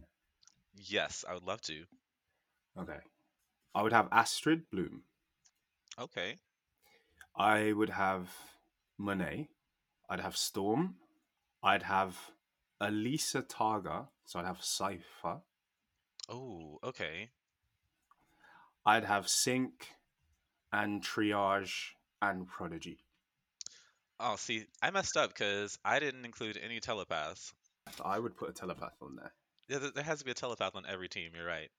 yes 0.76 1.26
i 1.28 1.34
would 1.34 1.44
love 1.44 1.62
to 1.62 1.84
Okay. 2.80 2.98
I 3.74 3.82
would 3.84 3.94
have 3.94 4.08
Astrid 4.12 4.70
Bloom. 4.70 5.04
okay 6.00 6.38
I 7.36 7.72
would 7.72 7.90
have 7.90 8.30
Monet. 8.98 9.48
I'd 10.10 10.20
have 10.20 10.36
Storm. 10.36 10.96
I'd 11.64 11.84
have 11.84 12.18
Alisa 12.82 13.42
Tager. 13.48 14.08
So 14.26 14.40
I'd 14.40 14.46
have 14.46 14.62
Cipher. 14.62 15.42
oh 16.30 16.80
okay 16.84 17.30
I'd 18.86 19.06
have 19.06 19.30
Sync 19.30 19.88
and 20.74 21.02
Triage 21.04 21.92
and 22.22 22.48
Prodigy. 22.48 22.98
oh 24.20 24.36
see 24.38 24.66
i 24.82 24.90
messed 24.92 25.18
up 25.18 25.30
because 25.30 25.78
i 25.84 26.00
didn't 26.00 26.24
include 26.26 26.58
any 26.64 26.80
telepaths 26.80 27.54
I 28.06 28.20
would 28.20 28.38
put 28.38 28.50
a 28.50 28.54
telepath 28.54 28.96
on 29.02 29.16
there. 29.16 29.34
yeah, 29.68 29.80
there- 29.80 29.92
there 29.92 30.04
has 30.04 30.20
to 30.20 30.26
be 30.26 30.32
a 30.32 30.36
telepath 30.36 30.76
on 30.76 30.86
every 30.88 31.10
team 31.10 31.32
you're 31.36 31.46
right 31.46 31.70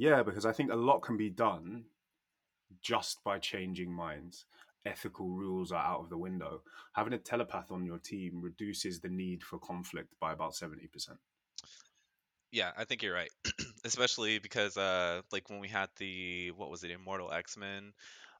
Yeah, 0.00 0.22
because 0.22 0.46
I 0.46 0.52
think 0.52 0.72
a 0.72 0.76
lot 0.76 1.00
can 1.00 1.18
be 1.18 1.28
done 1.28 1.84
just 2.80 3.22
by 3.22 3.38
changing 3.38 3.92
minds. 3.92 4.46
Ethical 4.86 5.28
rules 5.28 5.72
are 5.72 5.84
out 5.84 6.00
of 6.00 6.08
the 6.08 6.16
window. 6.16 6.62
Having 6.94 7.12
a 7.12 7.18
telepath 7.18 7.70
on 7.70 7.84
your 7.84 7.98
team 7.98 8.40
reduces 8.40 9.00
the 9.00 9.10
need 9.10 9.42
for 9.42 9.58
conflict 9.58 10.14
by 10.18 10.32
about 10.32 10.54
70%. 10.54 10.88
Yeah, 12.50 12.70
I 12.78 12.84
think 12.84 13.02
you're 13.02 13.12
right. 13.12 13.28
Especially 13.84 14.38
because 14.38 14.78
uh 14.78 15.20
like 15.32 15.50
when 15.50 15.60
we 15.60 15.68
had 15.68 15.90
the 15.98 16.50
what 16.52 16.70
was 16.70 16.82
it, 16.82 16.90
Immortal 16.90 17.30
X-Men 17.30 17.92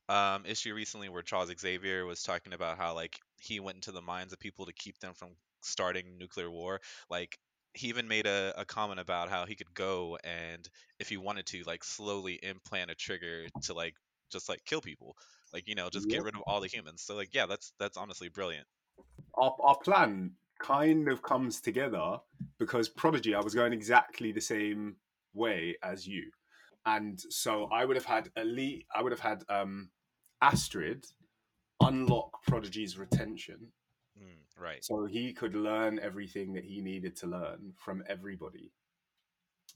um 0.09 0.47
issue 0.47 0.73
recently 0.73 1.11
where 1.11 1.21
Charles 1.21 1.52
Xavier 1.61 2.07
was 2.07 2.23
talking 2.23 2.55
about 2.55 2.79
how 2.79 2.95
like 2.95 3.19
he 3.38 3.61
went 3.61 3.76
into 3.76 3.93
the 3.93 4.00
minds 4.00 4.33
of 4.33 4.40
people 4.40 4.64
to 4.64 4.73
keep 4.73 4.99
them 5.00 5.12
from 5.12 5.37
starting 5.61 6.17
nuclear 6.17 6.50
war. 6.50 6.81
Like 7.11 7.38
he 7.75 7.89
even 7.89 8.09
made 8.09 8.27
a, 8.27 8.53
a 8.57 8.65
comment 8.65 9.00
about 9.00 9.31
how 9.31 9.47
he 9.47 9.55
could 9.55 9.73
go 9.75 10.19
and 10.25 10.69
if 10.99 11.09
he 11.09 11.17
wanted 11.17 11.47
to 11.47 11.62
like 11.67 11.85
slowly 11.85 12.35
implant 12.43 12.91
a 12.91 12.95
trigger 12.95 13.47
to 13.62 13.75
like 13.75 13.95
just 14.31 14.49
like 14.49 14.65
kill 14.65 14.81
people. 14.81 15.17
Like, 15.53 15.67
you 15.69 15.75
know, 15.75 15.89
just 15.91 16.09
Yeah. 16.09 16.17
get 16.17 16.25
rid 16.25 16.35
of 16.35 16.43
all 16.43 16.61
the 16.61 16.69
humans. 16.69 17.03
So 17.03 17.17
like 17.17 17.35
yeah, 17.35 17.47
that's 17.47 17.73
that's 17.79 17.97
honestly 17.97 18.29
brilliant. 18.29 18.67
Our, 19.35 19.55
our 19.61 19.77
plan 19.79 20.33
kind 20.59 21.09
of 21.09 21.23
comes 21.23 21.61
together 21.61 22.19
because 22.59 22.89
Prodigy, 22.89 23.35
I 23.35 23.41
was 23.41 23.55
going 23.55 23.73
exactly 23.73 24.33
the 24.33 24.41
same 24.41 24.97
way 25.35 25.77
as 25.83 26.07
you. 26.07 26.31
And 26.87 27.21
so 27.21 27.67
I 27.73 27.85
would 27.85 27.97
have 27.97 28.05
had 28.05 28.31
Elite, 28.37 28.87
I 28.95 29.03
would 29.03 29.12
have 29.12 29.21
had 29.21 29.45
um, 29.49 29.91
Astrid 30.43 31.07
unlock 31.81 32.43
Prodigy's 32.45 32.99
retention 32.99 33.69
Mm, 34.23 34.62
right. 34.62 34.85
So 34.85 35.07
he 35.07 35.33
could 35.33 35.55
learn 35.55 35.99
everything 35.99 36.53
that 36.55 36.65
he 36.65 36.81
needed 36.81 37.17
to 37.17 37.27
learn 37.27 37.73
from 37.77 38.03
everybody, 38.09 38.73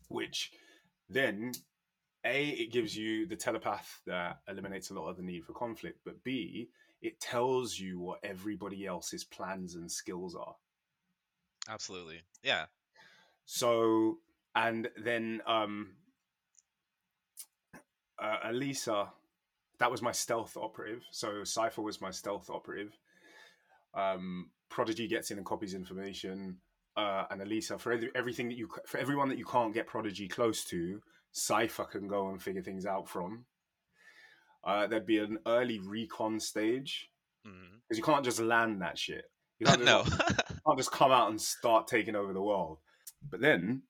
which 0.09 0.53
then, 1.09 1.53
A, 2.25 2.49
it 2.49 2.73
gives 2.73 2.97
you 2.97 3.27
the 3.27 3.37
telepath 3.37 4.01
that 4.07 4.41
eliminates 4.49 4.91
a 4.91 4.95
lot 4.95 5.09
of 5.09 5.17
the 5.17 5.23
need 5.23 5.45
for 5.45 5.53
conflict, 5.53 6.01
but 6.05 6.23
B, 6.25 6.69
it 7.03 7.21
tells 7.21 7.79
you 7.79 8.01
what 8.01 8.21
everybody 8.23 8.87
else's 8.87 9.25
plans 9.25 9.75
and 9.75 9.91
skills 9.91 10.35
are. 10.35 10.57
Absolutely. 11.69 12.21
Yeah. 12.43 12.67
So, 13.47 14.19
and 14.55 14.89
then 14.97 15.43
um, 15.47 15.91
uh, 18.19 18.37
Alisa, 18.47 19.09
that 19.79 19.91
was 19.91 20.03
my 20.03 20.13
stealth 20.13 20.57
operative. 20.57 21.03
So 21.11 21.45
Cipher 21.45 21.83
was 21.83 22.01
my 22.01 22.11
stealth 22.11 22.49
operative. 22.49 22.97
Um, 23.95 24.51
Prodigy 24.71 25.07
gets 25.09 25.31
in 25.31 25.39
and 25.39 25.47
copies 25.47 25.75
information. 25.75 26.59
uh, 26.97 27.25
and 27.31 27.41
Alisa 27.41 27.79
for 27.79 27.99
everything 28.15 28.49
that 28.49 28.57
you 28.57 28.69
for 28.87 28.99
everyone 28.99 29.29
that 29.29 29.39
you 29.39 29.45
can't 29.45 29.75
get 29.75 29.87
Prodigy 29.87 30.29
close 30.29 30.65
to, 30.67 31.01
Cipher 31.33 31.85
can 31.85 32.07
go 32.07 32.29
and 32.29 32.41
figure 32.43 32.63
things 32.63 32.87
out 32.87 33.09
from. 33.09 33.45
Uh, 34.63 34.87
there'd 34.87 35.07
be 35.07 35.19
an 35.19 35.39
early 35.47 35.79
recon 35.81 36.39
stage 36.41 37.11
because 37.43 37.99
you 37.99 38.03
can't 38.05 38.25
just 38.25 38.41
land 38.41 38.81
that 38.81 38.97
shit. 38.97 39.25
You 39.59 39.67
can't 39.67 39.79
just, 39.85 39.87
no. 39.87 40.05
you 40.29 40.61
can't 40.67 40.79
just 40.79 40.93
come 40.93 41.13
out 41.13 41.31
and 41.31 41.41
start 41.41 41.87
taking 41.89 42.17
over 42.17 42.33
the 42.33 42.41
world. 42.43 42.79
But 43.29 43.41
then 43.41 43.83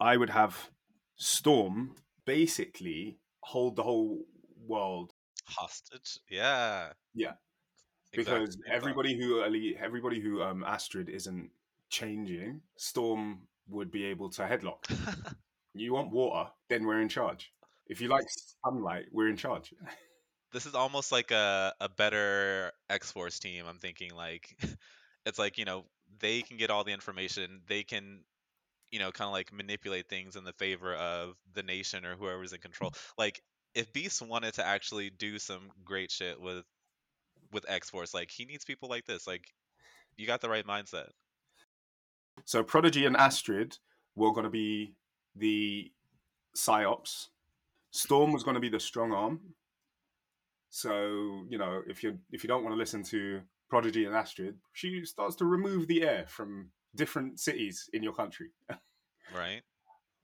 I 0.00 0.16
would 0.16 0.30
have 0.30 0.70
Storm 1.16 1.94
basically 2.26 3.18
hold 3.40 3.76
the 3.76 3.82
whole 3.82 4.18
world 4.66 5.12
Hostage. 5.44 6.18
Yeah. 6.28 6.88
Yeah. 7.14 7.34
Exactly, 8.12 8.40
because 8.40 8.56
thought. 8.56 8.74
everybody 8.74 9.16
who 9.16 9.42
Ali- 9.42 9.76
everybody 9.78 10.20
who 10.20 10.42
um, 10.42 10.64
Astrid 10.64 11.08
isn't 11.08 11.50
changing, 11.88 12.60
Storm 12.76 13.40
would 13.68 13.90
be 13.90 14.04
able 14.04 14.30
to 14.30 14.42
headlock. 14.42 14.84
you 15.74 15.92
want 15.92 16.10
water, 16.10 16.50
then 16.68 16.86
we're 16.86 17.00
in 17.00 17.08
charge. 17.08 17.52
If 17.88 18.00
you 18.00 18.08
like 18.08 18.26
sunlight, 18.64 19.06
we're 19.12 19.28
in 19.28 19.36
charge. 19.36 19.72
this 20.52 20.66
is 20.66 20.74
almost 20.74 21.12
like 21.12 21.30
a, 21.30 21.74
a 21.80 21.88
better 21.88 22.72
X 22.88 23.12
Force 23.12 23.38
team. 23.38 23.64
I'm 23.68 23.78
thinking 23.78 24.14
like 24.14 24.56
it's 25.26 25.38
like, 25.38 25.58
you 25.58 25.64
know, 25.64 25.84
they 26.20 26.42
can 26.42 26.56
get 26.56 26.70
all 26.70 26.84
the 26.84 26.92
information. 26.92 27.60
They 27.68 27.82
can, 27.82 28.20
you 28.90 28.98
know, 28.98 29.10
kind 29.10 29.26
of 29.26 29.32
like 29.32 29.52
manipulate 29.52 30.08
things 30.08 30.36
in 30.36 30.44
the 30.44 30.52
favor 30.52 30.94
of 30.94 31.34
the 31.54 31.62
nation 31.62 32.04
or 32.04 32.16
whoever's 32.16 32.52
in 32.52 32.60
control. 32.60 32.92
Like 33.18 33.42
if 33.74 33.92
Beast 33.92 34.22
wanted 34.22 34.54
to 34.54 34.66
actually 34.66 35.10
do 35.10 35.38
some 35.38 35.70
great 35.84 36.10
shit 36.10 36.40
with 36.40 36.64
with 37.52 37.64
X 37.68 37.90
Force, 37.90 38.14
like 38.14 38.30
he 38.30 38.44
needs 38.44 38.64
people 38.64 38.88
like 38.88 39.06
this. 39.06 39.26
Like 39.26 39.52
you 40.16 40.26
got 40.26 40.40
the 40.40 40.48
right 40.48 40.66
mindset. 40.66 41.08
So 42.44 42.62
Prodigy 42.62 43.06
and 43.06 43.16
Astrid 43.16 43.78
were 44.14 44.32
going 44.32 44.44
to 44.44 44.50
be 44.50 44.94
the 45.34 45.90
psyops. 46.56 47.28
Storm 47.90 48.32
was 48.32 48.42
going 48.42 48.54
to 48.54 48.60
be 48.60 48.68
the 48.68 48.80
strong 48.80 49.12
arm. 49.12 49.40
So 50.70 51.44
you 51.48 51.58
know, 51.58 51.82
if 51.86 52.02
you 52.02 52.18
if 52.32 52.44
you 52.44 52.48
don't 52.48 52.62
want 52.62 52.74
to 52.74 52.78
listen 52.78 53.02
to 53.04 53.40
Prodigy 53.68 54.04
and 54.04 54.14
Astrid, 54.14 54.56
she 54.72 55.04
starts 55.04 55.36
to 55.36 55.44
remove 55.44 55.86
the 55.86 56.02
air 56.02 56.24
from 56.28 56.70
different 56.94 57.40
cities 57.40 57.88
in 57.92 58.02
your 58.02 58.12
country. 58.12 58.48
Right? 59.34 59.62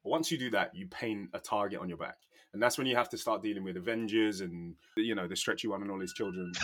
Once 0.04 0.30
you 0.30 0.38
do 0.38 0.50
that, 0.50 0.76
you 0.76 0.86
paint 0.86 1.30
a 1.34 1.40
target 1.40 1.80
on 1.80 1.88
your 1.88 1.98
back, 1.98 2.18
and 2.52 2.62
that's 2.62 2.76
when 2.76 2.86
you 2.86 2.96
have 2.96 3.08
to 3.10 3.18
start 3.18 3.42
dealing 3.42 3.64
with 3.64 3.76
Avengers 3.76 4.40
and 4.40 4.74
you 4.96 5.14
know 5.14 5.26
the 5.26 5.36
stretchy 5.36 5.68
one 5.68 5.82
and 5.82 5.90
all 5.90 6.00
his 6.00 6.12
children. 6.12 6.52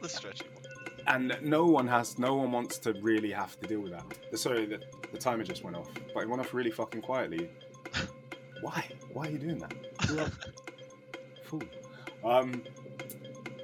the 0.00 0.08
stretchy 0.08 0.46
one. 0.54 0.62
and 1.08 1.36
no 1.42 1.66
one 1.66 1.88
has, 1.88 2.18
no 2.18 2.34
one 2.34 2.52
wants 2.52 2.78
to 2.78 2.92
really 3.02 3.32
have 3.32 3.58
to 3.60 3.66
deal 3.66 3.80
with 3.80 3.92
that. 3.92 4.38
Sorry, 4.38 4.66
the, 4.66 4.80
the 5.10 5.18
timer 5.18 5.42
just 5.42 5.64
went 5.64 5.76
off, 5.76 5.90
but 6.12 6.22
it 6.22 6.28
went 6.28 6.40
off 6.40 6.54
really 6.54 6.70
fucking 6.70 7.02
quietly. 7.02 7.50
Why? 8.62 8.88
Why 9.12 9.26
are 9.26 9.30
you 9.30 9.38
doing 9.38 9.58
that? 9.58 9.74
Fool. 11.44 11.62
Um, 12.24 12.62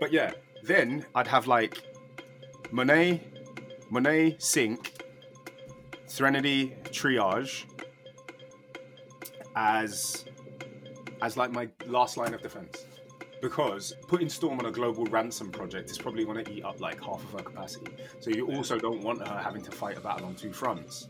but 0.01 0.13
yeah, 0.13 0.33
then 0.65 1.07
I'd 1.15 1.29
have 1.29 1.47
like 1.47 1.83
Monet, 2.73 3.23
Monet, 3.89 4.37
Sync, 4.39 4.95
Threnody 6.09 6.75
Triage 6.87 7.65
as 9.61 10.25
as 11.21 11.37
like 11.37 11.53
my 11.53 11.69
last 11.87 12.17
line 12.17 12.33
of 12.33 12.41
defense. 12.41 12.87
Because 13.43 13.95
putting 14.09 14.29
Storm 14.29 14.59
on 14.59 14.67
a 14.67 14.71
global 14.71 15.05
ransom 15.07 15.51
project 15.51 15.91
is 15.91 15.99
probably 15.99 16.25
going 16.25 16.43
to 16.45 16.51
eat 16.51 16.65
up 16.65 16.81
like 16.81 17.03
half 17.03 17.23
of 17.23 17.33
her 17.33 17.45
capacity. 17.45 17.93
So 18.21 18.31
you 18.31 18.47
also 18.55 18.79
don't 18.79 19.03
want 19.03 19.27
her 19.27 19.39
having 19.39 19.63
to 19.63 19.71
fight 19.71 19.97
a 19.97 20.01
battle 20.01 20.27
on 20.27 20.35
two 20.35 20.53
fronts. 20.53 21.09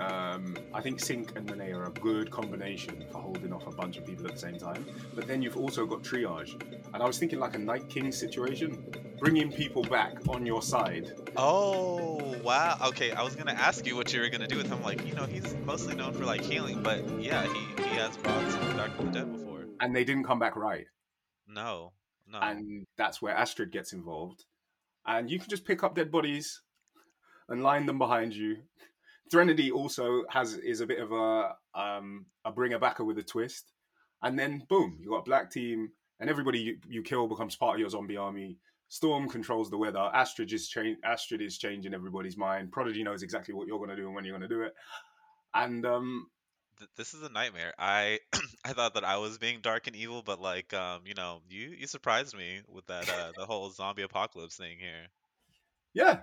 Um, 0.00 0.56
I 0.72 0.80
think 0.80 1.00
Sync 1.00 1.36
and 1.36 1.48
Monet 1.48 1.72
are 1.72 1.84
a 1.84 1.90
good 1.90 2.30
combination 2.30 3.04
for 3.10 3.18
holding 3.18 3.52
off 3.52 3.66
a 3.66 3.72
bunch 3.72 3.96
of 3.96 4.06
people 4.06 4.26
at 4.26 4.34
the 4.34 4.38
same 4.38 4.58
time. 4.58 4.86
But 5.14 5.26
then 5.26 5.42
you've 5.42 5.56
also 5.56 5.86
got 5.86 6.02
Triage. 6.02 6.52
And 6.92 7.02
I 7.02 7.06
was 7.06 7.18
thinking 7.18 7.40
like 7.40 7.54
a 7.54 7.58
Night 7.58 7.88
King 7.88 8.12
situation, 8.12 8.84
bringing 9.18 9.50
people 9.50 9.82
back 9.82 10.14
on 10.28 10.46
your 10.46 10.62
side. 10.62 11.12
Oh 11.36 12.36
wow. 12.42 12.78
Okay, 12.88 13.12
I 13.12 13.22
was 13.22 13.34
gonna 13.34 13.52
ask 13.52 13.86
you 13.86 13.96
what 13.96 14.12
you 14.12 14.20
were 14.20 14.28
gonna 14.28 14.46
do 14.46 14.56
with 14.56 14.68
him. 14.68 14.82
Like, 14.82 15.06
you 15.06 15.14
know, 15.14 15.24
he's 15.24 15.54
mostly 15.64 15.94
known 15.94 16.12
for 16.12 16.24
like 16.24 16.42
healing, 16.42 16.82
but 16.82 17.06
yeah, 17.20 17.42
he, 17.42 17.82
he 17.82 17.96
has 17.96 18.16
brought 18.16 18.50
some 18.50 18.76
Dark 18.76 18.98
of 18.98 19.06
the 19.06 19.12
Dead 19.12 19.32
before. 19.32 19.64
And 19.80 19.94
they 19.94 20.04
didn't 20.04 20.24
come 20.24 20.38
back 20.38 20.56
right. 20.56 20.86
No, 21.46 21.92
no. 22.30 22.38
and 22.40 22.86
that's 22.96 23.20
where 23.22 23.34
Astrid 23.34 23.72
gets 23.72 23.92
involved. 23.92 24.44
And 25.06 25.30
you 25.30 25.38
can 25.38 25.48
just 25.48 25.64
pick 25.64 25.82
up 25.82 25.94
dead 25.94 26.10
bodies 26.10 26.60
and 27.48 27.62
line 27.62 27.86
them 27.86 27.98
behind 27.98 28.34
you. 28.34 28.58
Threnody 29.30 29.70
also 29.70 30.24
has 30.30 30.54
is 30.54 30.80
a 30.80 30.86
bit 30.86 31.00
of 31.00 31.12
a 31.12 31.54
um, 31.74 32.26
a 32.44 32.52
bringer 32.52 32.78
backer 32.78 33.04
with 33.04 33.18
a 33.18 33.22
twist, 33.22 33.72
and 34.22 34.38
then 34.38 34.64
boom, 34.68 34.98
you 35.00 35.10
got 35.10 35.18
a 35.18 35.22
black 35.22 35.50
team, 35.50 35.90
and 36.20 36.30
everybody 36.30 36.58
you, 36.58 36.78
you 36.88 37.02
kill 37.02 37.26
becomes 37.28 37.56
part 37.56 37.74
of 37.74 37.80
your 37.80 37.90
zombie 37.90 38.16
army. 38.16 38.58
Storm 38.88 39.28
controls 39.28 39.70
the 39.70 39.76
weather. 39.76 40.10
Astrid 40.14 40.52
is 40.52 40.68
cha- 40.68 40.96
Astrid 41.04 41.42
is 41.42 41.58
changing 41.58 41.94
everybody's 41.94 42.36
mind. 42.36 42.72
Prodigy 42.72 43.02
knows 43.02 43.22
exactly 43.22 43.54
what 43.54 43.66
you're 43.66 43.78
going 43.78 43.90
to 43.90 43.96
do 43.96 44.06
and 44.06 44.14
when 44.14 44.24
you're 44.24 44.36
going 44.36 44.48
to 44.48 44.54
do 44.54 44.62
it. 44.62 44.74
And 45.54 45.84
um, 45.84 46.26
Th- 46.78 46.90
this 46.96 47.12
is 47.12 47.22
a 47.22 47.28
nightmare. 47.28 47.74
I 47.78 48.20
I 48.64 48.72
thought 48.72 48.94
that 48.94 49.04
I 49.04 49.18
was 49.18 49.38
being 49.38 49.60
dark 49.60 49.86
and 49.86 49.96
evil, 49.96 50.22
but 50.22 50.40
like, 50.40 50.72
um, 50.72 51.02
you 51.04 51.14
know, 51.14 51.42
you 51.48 51.68
you 51.78 51.86
surprised 51.86 52.36
me 52.36 52.60
with 52.66 52.86
that 52.86 53.08
uh, 53.08 53.32
the 53.36 53.46
whole 53.46 53.70
zombie 53.70 54.02
apocalypse 54.02 54.56
thing 54.56 54.78
here. 54.78 55.08
yeah, 55.92 56.20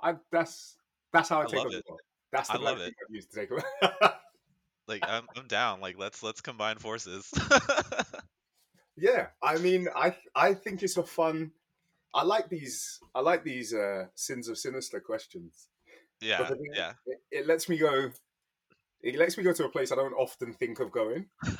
I, 0.00 0.14
that's 0.30 0.76
that's 1.12 1.28
how 1.28 1.40
I, 1.40 1.44
I 1.44 1.46
take 1.46 1.72
it. 1.72 1.84
That's 2.32 2.48
the 2.48 2.54
I 2.54 2.62
love 2.62 2.78
it. 2.78 2.94
I've 3.08 3.14
used 3.14 3.32
to 3.32 3.40
take. 3.40 3.50
Like, 4.88 5.04
I'm 5.06 5.28
I'm 5.36 5.46
down. 5.46 5.80
Like, 5.80 5.96
let's 5.98 6.20
let's 6.20 6.40
combine 6.40 6.78
forces. 6.78 7.32
Yeah, 8.96 9.28
I 9.42 9.56
mean, 9.56 9.88
I 9.96 10.14
I 10.34 10.52
think 10.52 10.82
it's 10.82 10.98
a 10.98 11.02
fun. 11.02 11.52
I 12.14 12.24
like 12.24 12.48
these. 12.48 12.98
I 13.14 13.20
like 13.20 13.44
these 13.44 13.72
uh, 13.74 14.06
sins 14.14 14.48
of 14.48 14.58
sinister 14.58 15.00
questions. 15.00 15.68
yeah, 16.20 16.46
thing- 16.46 16.58
yeah. 16.74 16.92
It, 17.06 17.18
it 17.30 17.46
lets 17.46 17.68
me 17.68 17.78
go. 17.78 18.10
It 19.02 19.16
lets 19.16 19.38
me 19.38 19.44
go 19.44 19.52
to 19.52 19.64
a 19.64 19.68
place 19.70 19.92
I 19.92 19.96
don't 19.96 20.12
often 20.12 20.52
think 20.52 20.80
of 20.80 20.90
going. 20.90 21.26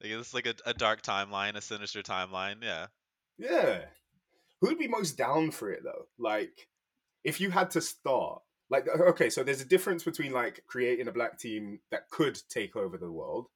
It's 0.00 0.34
like 0.34 0.46
a, 0.46 0.54
a 0.64 0.74
dark 0.74 1.02
timeline, 1.02 1.56
a 1.56 1.60
sinister 1.60 2.02
timeline. 2.02 2.62
Yeah. 2.62 2.86
Yeah, 3.38 3.80
who'd 4.60 4.78
be 4.78 4.88
most 4.88 5.18
down 5.18 5.50
for 5.50 5.70
it 5.70 5.82
though? 5.84 6.06
Like, 6.18 6.68
if 7.24 7.40
you 7.40 7.50
had 7.50 7.70
to 7.72 7.80
start, 7.80 8.42
like, 8.70 8.86
okay, 8.88 9.28
so 9.30 9.42
there's 9.42 9.60
a 9.60 9.66
difference 9.66 10.04
between 10.04 10.32
like 10.32 10.62
creating 10.66 11.08
a 11.08 11.12
black 11.12 11.38
team 11.38 11.80
that 11.90 12.08
could 12.10 12.38
take 12.48 12.76
over 12.76 12.96
the 12.96 13.10
world, 13.10 13.48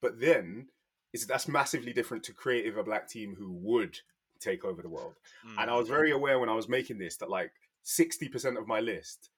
but 0.00 0.20
then 0.20 0.68
is 1.12 1.26
that's 1.26 1.48
massively 1.48 1.92
different 1.92 2.22
to 2.24 2.32
creating 2.32 2.78
a 2.78 2.82
black 2.82 3.08
team 3.08 3.34
who 3.36 3.52
would 3.52 3.98
take 4.40 4.64
over 4.64 4.82
the 4.82 4.88
world. 4.88 5.14
And 5.58 5.70
I 5.70 5.74
Mm. 5.74 5.78
was 5.78 5.88
very 5.88 6.10
aware 6.10 6.38
when 6.38 6.48
I 6.48 6.54
was 6.54 6.68
making 6.68 6.98
this 6.98 7.16
that 7.18 7.30
like 7.30 7.52
60% 7.84 8.58
of 8.58 8.66
my 8.66 8.80
list 8.80 9.30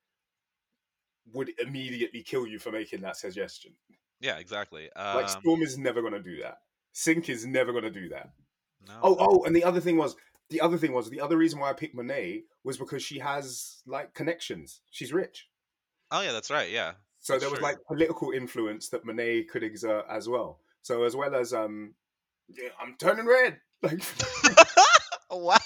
would 1.33 1.51
immediately 1.61 2.23
kill 2.23 2.47
you 2.47 2.59
for 2.59 2.73
making 2.73 3.03
that 3.03 3.17
suggestion. 3.17 3.75
Yeah, 4.21 4.39
exactly. 4.39 4.91
Like 4.97 5.27
Um, 5.29 5.41
Storm 5.41 5.63
is 5.63 5.77
never 5.79 6.01
going 6.01 6.15
to 6.15 6.23
do 6.23 6.41
that. 6.43 6.59
Sync 6.93 7.29
is 7.29 7.45
never 7.47 7.71
going 7.73 7.85
to 7.85 7.91
do 7.91 8.09
that. 8.09 8.31
no. 8.87 9.01
Oh, 9.03 9.17
oh, 9.19 9.45
and 9.45 9.55
the 9.55 9.65
other 9.65 9.81
thing 9.81 9.97
was 9.97 10.17
the 10.51 10.61
other 10.63 10.79
thing 10.79 10.93
was 10.93 11.11
the 11.11 11.21
other 11.21 11.37
reason 11.37 11.59
why 11.59 11.69
I 11.69 11.75
picked 11.75 11.95
Monet 11.95 12.45
was 12.65 12.79
because 12.79 13.03
she 13.03 13.19
has 13.19 13.83
like 13.87 14.15
connections. 14.15 14.81
She's 14.91 15.13
rich. 15.13 15.49
Oh, 16.11 16.23
yeah, 16.23 16.33
that's 16.33 16.51
right. 16.51 16.71
Yeah. 16.71 16.95
So 17.21 17.35
That's 17.35 17.43
there 17.43 17.51
was 17.51 17.59
true. 17.59 17.69
like 17.69 17.85
political 17.87 18.31
influence 18.31 18.89
that 18.89 19.05
Monet 19.05 19.45
could 19.45 19.63
exert 19.63 20.07
as 20.09 20.29
well. 20.29 20.61
So 20.83 21.05
as 21.05 21.15
well 21.17 21.35
as 21.35 21.53
um 21.53 21.95
yeah, 22.49 22.71
I'm 22.81 22.97
turning 22.99 23.27
red. 23.27 23.59
Like 23.81 24.03
wow. 25.31 25.57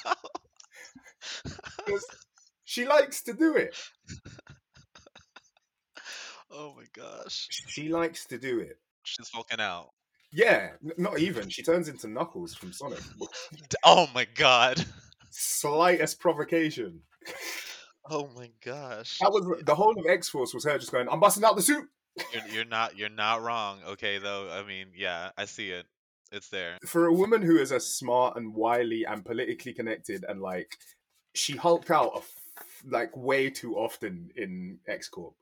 she 2.64 2.84
likes 2.84 3.22
to 3.22 3.32
do 3.32 3.56
it. 3.56 3.74
Oh 6.50 6.74
my 6.76 6.84
gosh. 6.92 7.48
She 7.68 7.88
likes 7.88 8.26
to 8.26 8.36
do 8.36 8.60
it. 8.60 8.76
She's 9.04 9.30
hulking 9.32 9.60
out. 9.60 9.92
Yeah, 10.30 10.72
n- 10.84 10.92
not 10.98 11.18
even. 11.18 11.48
She 11.48 11.62
turns 11.62 11.88
into 11.88 12.08
Knuckles 12.08 12.54
from 12.54 12.72
Sonic. 12.72 13.00
Oh 13.84 14.08
my 14.14 14.26
god. 14.34 14.84
Slightest 15.30 16.20
provocation. 16.20 17.00
Oh 18.10 18.28
my 18.36 18.50
gosh. 18.64 19.18
That 19.20 19.32
was 19.32 19.62
the 19.64 19.74
whole 19.74 19.98
of 19.98 20.06
X 20.06 20.28
Force 20.28 20.52
was 20.52 20.64
her 20.64 20.78
just 20.78 20.92
going, 20.92 21.08
"I'm 21.08 21.20
busting 21.20 21.44
out 21.44 21.56
the 21.56 21.62
suit." 21.62 21.88
You're, 22.32 22.48
you're 22.48 22.64
not 22.64 22.96
you're 22.96 23.08
not 23.08 23.42
wrong. 23.42 23.78
Okay, 23.90 24.18
though. 24.18 24.50
I 24.50 24.66
mean, 24.66 24.88
yeah, 24.96 25.30
I 25.36 25.46
see 25.46 25.70
it. 25.70 25.86
It's 26.30 26.48
there. 26.48 26.78
For 26.86 27.06
a 27.06 27.12
woman 27.12 27.42
who 27.42 27.58
is 27.58 27.72
as 27.72 27.86
smart 27.86 28.36
and 28.36 28.54
wily 28.54 29.04
and 29.04 29.24
politically 29.24 29.72
connected, 29.72 30.24
and 30.26 30.40
like 30.40 30.78
she 31.34 31.56
hulked 31.56 31.90
out 31.90 32.12
a 32.14 32.18
f- 32.18 32.82
like 32.86 33.16
way 33.16 33.50
too 33.50 33.76
often 33.76 34.30
in 34.36 34.78
X 34.86 35.08
Corp. 35.08 35.34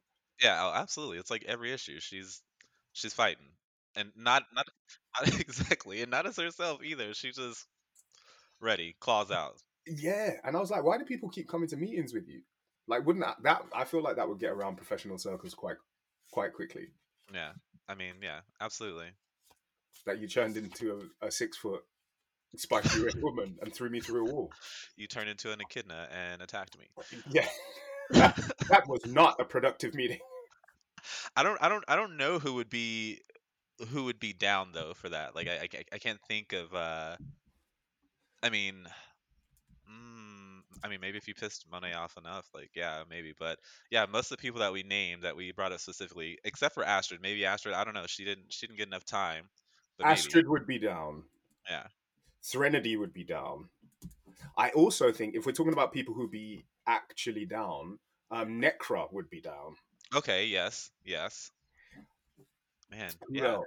Yeah, 0.42 0.58
oh, 0.60 0.72
absolutely. 0.74 1.18
It's 1.18 1.30
like 1.30 1.44
every 1.46 1.72
issue 1.72 2.00
she's 2.00 2.42
she's 2.92 3.12
fighting, 3.12 3.50
and 3.96 4.10
not 4.16 4.44
not 4.54 4.66
not 5.18 5.40
exactly, 5.40 6.02
and 6.02 6.10
not 6.10 6.26
as 6.26 6.36
herself 6.36 6.82
either. 6.82 7.14
She's 7.14 7.36
just 7.36 7.66
ready, 8.60 8.96
claws 9.00 9.30
out. 9.30 9.56
Yeah, 9.86 10.32
and 10.44 10.56
I 10.56 10.60
was 10.60 10.70
like, 10.70 10.84
why 10.84 10.98
do 10.98 11.04
people 11.04 11.30
keep 11.30 11.48
coming 11.48 11.68
to 11.68 11.76
meetings 11.76 12.12
with 12.12 12.28
you? 12.28 12.42
Like, 12.86 13.06
wouldn't 13.06 13.24
that, 13.24 13.36
that 13.44 13.62
I 13.74 13.84
feel 13.84 14.02
like 14.02 14.16
that 14.16 14.28
would 14.28 14.40
get 14.40 14.50
around 14.50 14.76
professional 14.76 15.18
circles 15.18 15.54
quite 15.54 15.76
quite 16.30 16.52
quickly. 16.52 16.88
Yeah, 17.32 17.52
I 17.88 17.94
mean, 17.94 18.14
yeah, 18.22 18.40
absolutely. 18.60 19.08
That 20.06 20.18
you 20.18 20.28
turned 20.28 20.56
into 20.56 21.10
a, 21.22 21.26
a 21.26 21.30
six 21.30 21.56
foot 21.56 21.82
spiky 22.56 23.02
red 23.02 23.14
woman 23.22 23.56
and 23.62 23.72
threw 23.72 23.90
me 23.90 24.00
through 24.00 24.28
a 24.28 24.32
wall. 24.32 24.50
You 24.96 25.06
turned 25.06 25.28
into 25.28 25.52
an 25.52 25.60
echidna 25.60 26.08
and 26.12 26.42
attacked 26.42 26.78
me. 26.78 26.86
Yeah, 27.30 27.48
that, 28.10 28.36
that 28.68 28.88
was 28.88 29.06
not 29.06 29.40
a 29.40 29.44
productive 29.44 29.94
meeting. 29.94 30.18
I 31.36 31.42
don't, 31.42 31.58
I 31.62 31.68
don't, 31.68 31.84
I 31.86 31.96
don't 31.96 32.16
know 32.16 32.38
who 32.38 32.54
would 32.54 32.68
be, 32.68 33.20
who 33.90 34.04
would 34.04 34.18
be 34.18 34.32
down 34.32 34.72
though 34.72 34.92
for 34.94 35.08
that. 35.10 35.34
Like, 35.34 35.48
I, 35.48 35.68
I, 35.72 35.84
I 35.92 35.98
can't 35.98 36.20
think 36.28 36.52
of. 36.52 36.74
uh 36.74 37.16
I 38.42 38.48
mean, 38.48 38.86
I 40.82 40.88
mean, 40.88 41.00
maybe 41.00 41.18
if 41.18 41.28
you 41.28 41.34
pissed 41.34 41.66
Monet 41.70 41.94
off 41.94 42.16
enough, 42.16 42.48
like, 42.54 42.70
yeah, 42.74 43.02
maybe. 43.08 43.34
But 43.38 43.58
yeah, 43.90 44.06
most 44.10 44.30
of 44.30 44.38
the 44.38 44.42
people 44.42 44.60
that 44.60 44.72
we 44.72 44.82
named 44.82 45.22
that 45.22 45.36
we 45.36 45.52
brought 45.52 45.72
up 45.72 45.80
specifically, 45.80 46.38
except 46.44 46.74
for 46.74 46.84
Astrid, 46.84 47.20
maybe 47.22 47.44
Astrid, 47.44 47.74
I 47.74 47.84
don't 47.84 47.94
know, 47.94 48.06
she 48.06 48.24
didn't, 48.24 48.52
she 48.52 48.66
didn't 48.66 48.78
get 48.78 48.86
enough 48.86 49.04
time. 49.04 49.44
But 49.98 50.06
maybe. 50.06 50.12
Astrid 50.12 50.48
would 50.48 50.66
be 50.66 50.78
down. 50.78 51.24
Yeah. 51.68 51.86
Threnody 52.42 52.96
would 52.96 53.12
be 53.12 53.24
down. 53.24 53.68
I 54.56 54.70
also 54.70 55.12
think 55.12 55.34
if 55.34 55.44
we're 55.44 55.52
talking 55.52 55.72
about 55.72 55.92
people 55.92 56.14
who'd 56.14 56.30
be 56.30 56.64
actually 56.86 57.46
down, 57.46 57.98
um, 58.30 58.60
Necra 58.60 59.12
would 59.12 59.28
be 59.28 59.40
down. 59.40 59.74
Okay. 60.14 60.46
Yes. 60.46 60.90
Yes. 61.04 61.50
Man. 62.90 63.10
Yeah. 63.30 63.44
else? 63.48 63.66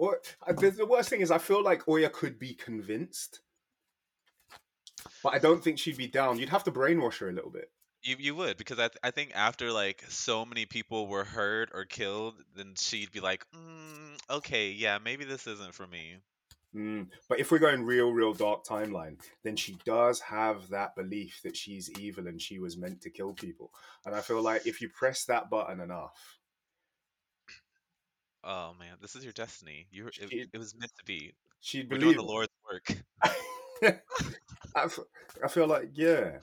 Or 0.00 0.18
uh, 0.46 0.54
the, 0.54 0.70
the 0.70 0.86
worst 0.86 1.10
thing 1.10 1.20
is, 1.20 1.30
I 1.30 1.36
feel 1.36 1.62
like 1.62 1.86
Oya 1.86 2.08
could 2.08 2.38
be 2.38 2.54
convinced, 2.54 3.40
but 5.22 5.34
I 5.34 5.38
don't 5.38 5.62
think 5.62 5.78
she'd 5.78 5.96
be 5.96 6.06
down. 6.06 6.38
You'd 6.38 6.48
have 6.48 6.64
to 6.64 6.72
brainwash 6.72 7.18
her 7.18 7.28
a 7.28 7.32
little 7.32 7.50
bit. 7.50 7.70
You 8.02 8.16
you 8.18 8.34
would 8.34 8.56
because 8.56 8.78
I 8.78 8.88
th- 8.88 8.98
I 9.02 9.10
think 9.10 9.32
after 9.34 9.72
like 9.72 10.02
so 10.08 10.46
many 10.46 10.64
people 10.64 11.06
were 11.06 11.24
hurt 11.24 11.70
or 11.74 11.84
killed, 11.84 12.34
then 12.56 12.74
she'd 12.76 13.12
be 13.12 13.20
like, 13.20 13.44
mm, 13.54 14.18
okay, 14.30 14.70
yeah, 14.70 14.98
maybe 15.02 15.24
this 15.24 15.46
isn't 15.46 15.74
for 15.74 15.86
me. 15.86 16.16
Mm. 16.74 17.08
But 17.28 17.40
if 17.40 17.50
we're 17.50 17.58
going 17.58 17.82
real, 17.84 18.10
real 18.12 18.32
dark 18.32 18.64
timeline, 18.64 19.18
then 19.42 19.56
she 19.56 19.76
does 19.84 20.20
have 20.20 20.68
that 20.68 20.94
belief 20.96 21.40
that 21.42 21.56
she's 21.56 21.90
evil 21.98 22.26
and 22.28 22.40
she 22.40 22.58
was 22.60 22.76
meant 22.78 23.00
to 23.02 23.10
kill 23.10 23.34
people. 23.34 23.72
And 24.06 24.14
I 24.14 24.20
feel 24.20 24.40
like 24.40 24.66
if 24.66 24.80
you 24.80 24.88
press 24.88 25.24
that 25.24 25.50
button 25.50 25.80
enough, 25.80 26.38
Oh 28.42 28.74
man, 28.78 28.96
this 29.02 29.14
is 29.16 29.24
your 29.24 29.32
destiny. 29.32 29.86
You 29.90 30.06
it, 30.18 30.48
it 30.52 30.58
was 30.58 30.74
meant 30.74 30.92
to 30.98 31.04
be. 31.04 31.34
she'd 31.60 31.90
We're 31.90 31.98
doing 31.98 32.14
believe. 32.14 32.16
the 32.16 32.22
Lord's 32.22 32.52
work. 32.64 32.96
I, 34.76 34.88
I 35.44 35.48
feel 35.48 35.66
like 35.66 35.90
yeah, 35.94 36.38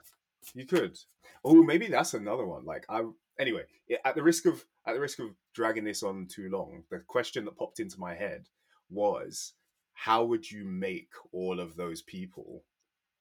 you 0.53 0.65
could. 0.65 0.97
Oh, 1.43 1.63
maybe 1.63 1.87
that's 1.87 2.13
another 2.13 2.45
one. 2.45 2.65
Like 2.65 2.85
I 2.89 3.03
anyway. 3.39 3.63
At 4.03 4.15
the 4.15 4.23
risk 4.23 4.45
of 4.45 4.63
at 4.85 4.93
the 4.93 4.99
risk 4.99 5.19
of 5.19 5.29
dragging 5.53 5.83
this 5.83 6.03
on 6.03 6.27
too 6.27 6.49
long, 6.49 6.83
the 6.89 6.99
question 6.99 7.45
that 7.45 7.57
popped 7.57 7.79
into 7.79 7.99
my 7.99 8.13
head 8.13 8.45
was, 8.89 9.53
how 9.93 10.23
would 10.25 10.49
you 10.49 10.65
make 10.65 11.09
all 11.31 11.59
of 11.59 11.75
those 11.75 12.01
people 12.01 12.63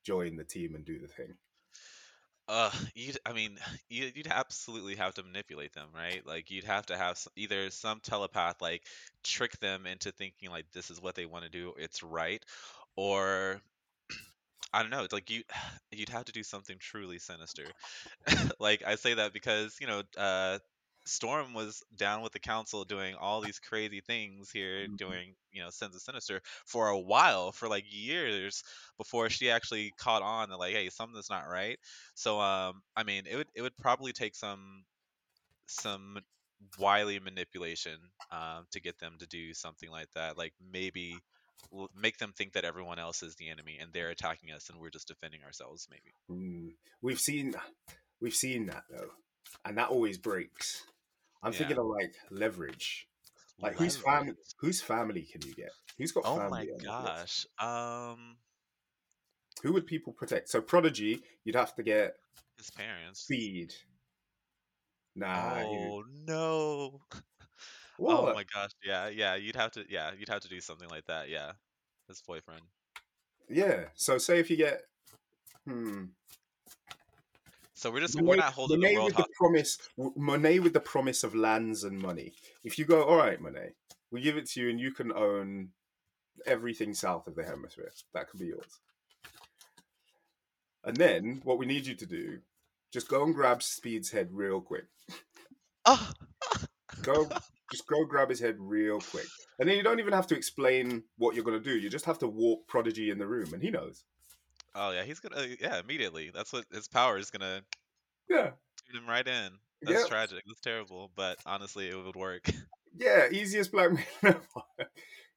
join 0.05 0.37
the 0.37 0.45
team 0.45 0.75
and 0.75 0.85
do 0.85 0.99
the 0.99 1.09
thing? 1.09 1.35
Uh, 2.49 2.71
you'd, 2.95 3.19
I 3.27 3.33
mean, 3.33 3.59
you, 3.89 4.11
you'd 4.15 4.29
absolutely 4.29 4.95
have 4.95 5.15
to 5.15 5.23
manipulate 5.25 5.73
them, 5.73 5.89
right? 5.95 6.25
Like 6.25 6.51
you'd 6.51 6.65
have 6.65 6.87
to 6.87 6.97
have 6.97 7.13
s 7.13 7.29
either 7.35 7.71
some 7.71 8.01
telepath 8.01 8.63
like 8.63 8.85
trick 9.25 9.59
them 9.59 9.87
into 9.87 10.13
thinking 10.13 10.51
like 10.51 10.67
this 10.73 10.91
is 10.91 11.03
what 11.03 11.17
they 11.17 11.27
want 11.27 11.45
to 11.45 11.51
do, 11.51 11.75
it's 11.77 12.05
right, 12.05 12.45
or 12.95 13.61
I 14.73 14.83
don't 14.83 14.91
know. 14.91 15.05
It's 15.05 15.13
like 15.13 15.31
you 15.31 15.43
you'd 15.91 16.09
have 16.11 16.25
to 16.27 16.33
do 16.33 16.43
something 16.43 16.79
truly 16.79 17.19
sinister. 17.19 17.75
Like 18.61 18.83
I 18.85 18.97
say 18.97 19.15
that 19.15 19.33
because, 19.33 19.77
you 19.81 19.87
know, 19.87 20.03
uh 20.17 20.59
Storm 21.07 21.55
was 21.55 21.85
down 21.95 22.23
with 22.23 22.33
the 22.33 22.41
council 22.41 22.85
doing 22.85 23.15
all 23.15 23.41
these 23.41 23.61
crazy 23.61 24.01
things 24.01 24.51
here, 24.51 24.89
Mhm. 24.89 24.97
doing, 24.99 25.37
you 25.53 25.63
know, 25.63 25.71
Sins 25.71 25.95
of 25.95 26.03
Sinister 26.03 26.41
for 26.67 26.89
a 26.89 26.99
while, 26.99 27.53
for 27.53 27.69
like 27.69 27.85
years 27.89 28.65
before 28.99 29.31
she 29.31 29.49
actually 29.51 29.93
caught 29.93 30.23
on 30.23 30.49
that 30.51 30.57
like, 30.59 30.73
hey, 30.75 30.91
something's 30.91 31.31
not 31.31 31.49
right. 31.49 31.79
So 32.15 32.41
um 32.41 32.83
I 32.97 33.05
mean, 33.05 33.27
it 33.27 33.37
would 33.37 33.49
it 33.55 33.63
would 33.63 33.77
probably 33.79 34.13
take 34.13 34.35
some 34.35 34.85
some 35.69 36.19
wily 36.79 37.19
manipulation 37.19 37.99
um 38.31 38.67
to 38.71 38.81
get 38.81 38.99
them 38.99 39.17
to 39.19 39.27
do 39.27 39.55
something 39.55 39.91
like 39.91 40.11
that. 40.15 40.37
Like 40.39 40.55
maybe 40.61 41.25
make 41.95 42.19
them 42.19 42.33
think 42.33 42.53
that 42.53 42.65
everyone 42.65 42.99
else 42.99 43.23
is 43.23 43.35
the 43.37 43.49
enemy 43.49 43.79
and 43.81 43.93
they're 43.93 44.11
attacking 44.11 44.53
us 44.53 44.69
and 44.71 44.79
we're 44.81 44.91
just 44.91 45.09
defending 45.09 45.43
ourselves 45.45 45.89
maybe. 45.91 46.15
Mm, 46.31 46.75
we've 47.03 47.19
seen 47.21 47.55
we've 48.21 48.35
seen 48.35 48.67
that 48.67 48.85
though, 48.91 49.11
and 49.65 49.77
that 49.79 49.89
always 49.89 50.19
breaks. 50.19 50.85
I'm 51.43 51.53
Yeah. 51.53 51.59
thinking 51.59 51.79
of 51.79 51.87
like 51.87 52.15
leverage. 52.31 53.07
Like 53.59 53.77
whose 53.77 53.97
family? 53.97 54.35
Whose 54.61 54.83
family 54.83 55.23
can 55.31 55.43
you 55.47 55.55
get? 55.55 55.71
Who's 55.99 56.13
got 56.13 56.25
Oh 56.27 56.37
family? 56.37 56.69
my 56.81 56.91
on 56.91 57.03
the 57.05 57.11
list? 57.15 57.47
gosh. 57.59 58.15
Um 58.15 58.37
Who 59.63 59.73
would 59.73 59.87
people 59.87 60.13
protect? 60.13 60.49
So 60.51 60.61
Prodigy, 60.61 61.23
you'd 61.45 61.57
have 61.57 61.75
to 61.77 61.83
get 61.83 62.17
his 62.59 62.71
parents. 62.71 63.25
feed 63.27 63.73
Nah. 65.15 65.63
Oh 65.63 66.05
no. 66.27 67.01
What? 67.99 68.33
Oh 68.33 68.35
my 68.35 68.45
gosh. 68.53 68.71
Yeah, 68.85 69.09
yeah, 69.09 69.35
you'd 69.37 69.57
have 69.57 69.73
to 69.73 69.85
yeah, 69.89 70.11
you'd 70.19 70.29
have 70.29 70.43
to 70.43 70.49
do 70.49 70.61
something 70.61 70.89
like 70.89 71.07
that. 71.07 71.29
Yeah. 71.29 71.53
His 72.09 72.23
boyfriend. 72.27 72.63
Yeah. 73.49 73.85
So 73.95 74.19
say 74.19 74.39
if 74.39 74.51
you 74.51 74.57
get, 74.57 74.83
hmm, 75.67 76.05
So 77.75 77.91
we're 77.91 78.01
just 78.01 78.15
we're 78.17 78.23
Monet, 78.23 78.37
not 78.39 78.53
holding 78.55 78.81
Monet 78.81 78.95
the 78.95 79.01
world 79.01 79.17
with 79.17 79.27
the 79.27 79.33
promise, 79.37 79.79
Monet 80.17 80.59
with 80.61 80.73
the 80.73 80.81
promise 80.81 81.25
of 81.25 81.35
lands 81.35 81.85
and 81.85 81.99
money. 81.99 82.33
If 82.65 82.79
you 82.79 82.85
go, 82.85 83.05
all 83.05 83.17
right, 83.17 83.41
Monet, 83.41 83.73
we 84.11 84.21
give 84.21 84.37
it 84.37 84.49
to 84.51 84.61
you, 84.61 84.71
and 84.71 84.81
you 84.81 84.93
can 84.93 85.13
own 85.13 85.71
everything 86.47 86.95
south 86.95 87.27
of 87.27 87.35
the 87.35 87.45
hemisphere. 87.45 87.91
That 88.15 88.31
can 88.31 88.39
be 88.39 88.47
yours. 88.47 88.81
And 90.85 90.97
then 90.97 91.41
what 91.45 91.59
we 91.59 91.67
need 91.67 91.87
you 91.87 91.95
to 91.97 92.07
do, 92.07 92.39
just 92.93 93.09
go 93.09 93.25
and 93.25 93.35
grab 93.35 93.63
Speed's 93.63 94.11
head 94.11 94.29
real 94.33 94.61
quick. 94.61 94.87
Oh, 95.85 96.13
Go, 97.03 97.29
just 97.71 97.87
go 97.87 98.05
grab 98.05 98.29
his 98.31 98.41
head 98.41 98.57
real 98.59 99.01
quick, 99.01 99.27
and 99.59 99.69
then 99.69 99.77
you 99.77 99.83
don't 99.83 100.01
even 100.01 100.13
have 100.13 100.27
to 100.29 100.37
explain 100.37 101.03
what 101.19 101.35
you're 101.35 101.45
gonna 101.45 101.61
do. 101.61 101.77
You 101.77 101.89
just 101.91 102.05
have 102.05 102.19
to 102.21 102.29
walk 102.29 102.67
Prodigy 102.69 103.11
in 103.11 103.19
the 103.19 103.27
room, 103.27 103.53
and 103.55 103.63
he 103.63 103.71
knows. 103.71 104.05
oh 104.75 104.91
yeah, 104.93 105.03
he's 105.05 105.21
gonna 105.21 105.37
uh, 105.37 105.47
yeah, 105.61 105.79
immediately. 105.81 106.31
That's 106.35 106.53
what 106.53 106.65
his 106.73 106.89
power 106.89 107.19
is 107.19 107.31
gonna 107.31 107.63
Yeah, 108.29 108.51
shoot 108.87 109.01
him 109.01 109.09
right 109.09 109.27
in. 109.27 109.51
That's 109.85 110.03
yeah, 110.03 110.07
tragic. 110.09 110.43
That's 110.47 110.61
terrible, 110.61 111.11
but 111.17 111.39
honestly, 111.47 111.89
it 111.89 111.97
would 111.97 112.17
work. 112.17 112.49
yeah. 112.97 113.29
Easiest 113.31 113.71
blackmail. 113.73 114.05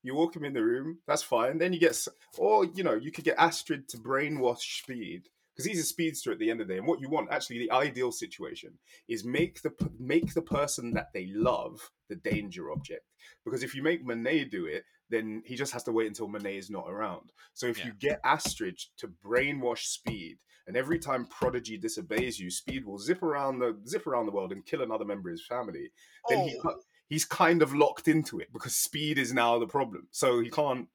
you 0.04 0.16
walk 0.16 0.36
him 0.36 0.46
in 0.46 0.54
the 0.54 0.64
room. 0.64 1.00
That's 1.08 1.24
fine. 1.24 1.58
Then 1.58 1.74
you 1.74 1.80
get, 1.80 1.98
or 2.38 2.66
you 2.66 2.84
know, 2.84 2.96
you 2.96 3.12
could 3.12 3.26
get 3.26 3.38
Astrid 3.38 3.90
to 3.90 3.98
brainwash 3.98 4.82
Speed 4.82 5.30
because 5.60 5.70
he's 5.72 5.80
a 5.84 5.88
speedster 5.88 6.32
at 6.32 6.40
the 6.40 6.50
end 6.50 6.62
of 6.62 6.68
the 6.68 6.74
day. 6.74 6.78
And 6.78 6.88
what 6.88 7.02
you 7.02 7.10
want, 7.10 7.32
actually, 7.32 7.60
the 7.60 7.72
ideal 7.72 8.12
situation 8.12 8.72
is 9.08 9.26
make 9.26 9.62
the 9.62 9.72
make 10.00 10.34
the 10.34 10.42
person 10.42 10.94
that 10.94 11.08
they 11.14 11.28
love 11.28 11.92
the 12.08 12.16
danger 12.16 12.72
object. 12.72 13.06
Because 13.44 13.62
if 13.64 13.76
you 13.76 13.84
make 13.84 14.06
Monet 14.06 14.46
do 14.46 14.66
it, 14.66 14.84
then 15.10 15.42
he 15.46 15.56
just 15.56 15.74
has 15.74 15.84
to 15.84 15.92
wait 15.92 16.08
until 16.08 16.28
Monet 16.28 16.58
is 16.58 16.70
not 16.70 16.90
around. 16.90 17.32
So 17.54 17.68
if 17.68 17.80
Yeah. 17.80 17.88
you 17.88 17.94
get 17.94 18.22
Astrid 18.24 18.80
to 18.98 19.08
brainwash 19.08 19.84
Speed, 19.86 20.38
and 20.68 20.78
every 20.78 21.00
time 21.00 21.26
Prodigy 21.26 21.78
disobeys 21.78 22.40
you, 22.40 22.50
Speed 22.52 22.86
will 22.86 23.00
zip 23.00 23.24
around 23.24 23.60
the 23.60 23.80
zip 23.88 24.06
around 24.08 24.28
the 24.28 24.32
world 24.32 24.52
and 24.52 24.66
kill 24.66 24.82
another 24.82 25.06
member 25.06 25.30
of 25.30 25.34
his 25.34 25.46
family. 25.46 25.92
Then 26.30 26.48
he 26.48 26.58
Oh, 26.64 26.70
ki- 26.76 26.82
he's 27.10 27.26
kind 27.26 27.62
of 27.62 27.74
locked 27.74 28.08
into 28.08 28.40
it 28.40 28.54
because 28.54 28.76
Speed 28.76 29.18
is 29.18 29.34
now 29.34 29.58
the 29.60 29.68
problem. 29.68 30.08
So 30.12 30.40
he 30.40 30.50
can't 30.50 30.88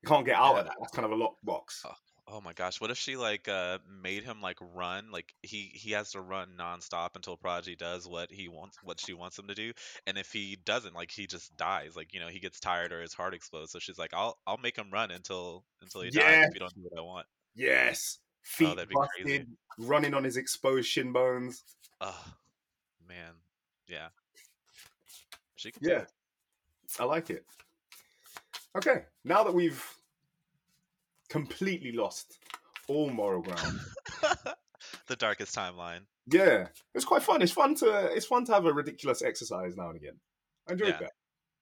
he 0.00 0.06
can't 0.08 0.26
get 0.26 0.36
out 0.36 0.58
of 0.58 0.66
that. 0.66 0.76
That's 0.78 0.92
kind 0.92 1.06
of 1.06 1.12
a 1.12 1.16
locked 1.16 1.42
box. 1.44 1.82
Oh, 1.86 1.94
oh 2.34 2.40
my 2.40 2.52
gosh, 2.52 2.80
what 2.80 2.90
if 2.90 2.98
she 2.98 3.16
like 3.16 3.46
uh 3.48 3.78
made 4.02 4.24
him 4.24 4.42
like 4.42 4.58
run? 4.74 5.12
Like 5.12 5.32
he 5.42 5.70
he 5.72 5.92
has 5.92 6.10
to 6.10 6.20
run 6.20 6.56
nonstop 6.58 7.10
until 7.14 7.36
Prodigy 7.36 7.76
does 7.76 8.08
what 8.08 8.30
he 8.30 8.48
wants 8.48 8.76
what 8.82 8.98
she 8.98 9.14
wants 9.14 9.38
him 9.38 9.46
to 9.46 9.54
do. 9.54 9.72
And 10.06 10.18
if 10.18 10.32
he 10.32 10.58
doesn't, 10.64 10.94
like 10.94 11.12
he 11.12 11.28
just 11.28 11.56
dies. 11.56 11.94
Like, 11.94 12.12
you 12.12 12.18
know, 12.18 12.26
he 12.26 12.40
gets 12.40 12.58
tired 12.58 12.92
or 12.92 13.00
his 13.00 13.14
heart 13.14 13.34
explodes. 13.34 13.70
So 13.70 13.78
she's 13.78 13.98
like, 13.98 14.12
I'll 14.12 14.36
I'll 14.46 14.58
make 14.58 14.76
him 14.76 14.90
run 14.92 15.12
until 15.12 15.64
until 15.80 16.02
he 16.02 16.10
dies 16.10 16.48
if 16.48 16.54
you 16.54 16.60
don't 16.60 16.74
do 16.74 16.82
what 16.90 16.98
I 16.98 17.02
want. 17.02 17.26
Yes. 17.54 18.18
Oh, 18.18 18.20
Feet 18.42 18.76
be 18.88 18.94
busted, 18.94 19.24
crazy. 19.24 19.46
running 19.78 20.12
on 20.12 20.24
his 20.24 20.36
exposed 20.36 20.88
shin 20.88 21.12
bones. 21.12 21.62
Oh 22.00 22.24
man. 23.08 23.34
Yeah. 23.86 24.08
She 25.54 25.70
can 25.70 25.82
do 25.82 25.90
Yeah. 25.90 26.04
I 26.98 27.04
like 27.04 27.30
it. 27.30 27.44
Okay, 28.76 29.04
now 29.24 29.44
that 29.44 29.54
we've 29.54 29.84
completely 31.34 31.90
lost 31.90 32.38
all 32.86 33.10
moral 33.10 33.42
ground, 33.42 33.80
the 35.08 35.16
darkest 35.16 35.52
timeline. 35.54 36.02
yeah, 36.26 36.68
it's 36.94 37.04
quite 37.04 37.22
fun. 37.22 37.42
It's 37.42 37.50
fun 37.52 37.74
to 37.76 38.06
it's 38.14 38.26
fun 38.26 38.44
to 38.46 38.52
have 38.52 38.66
a 38.66 38.72
ridiculous 38.72 39.20
exercise 39.20 39.76
now 39.76 39.88
and 39.88 39.96
again. 39.96 40.14
I 40.68 40.72
enjoyed 40.72 40.90
Yeah. 40.90 41.00
that. 41.00 41.12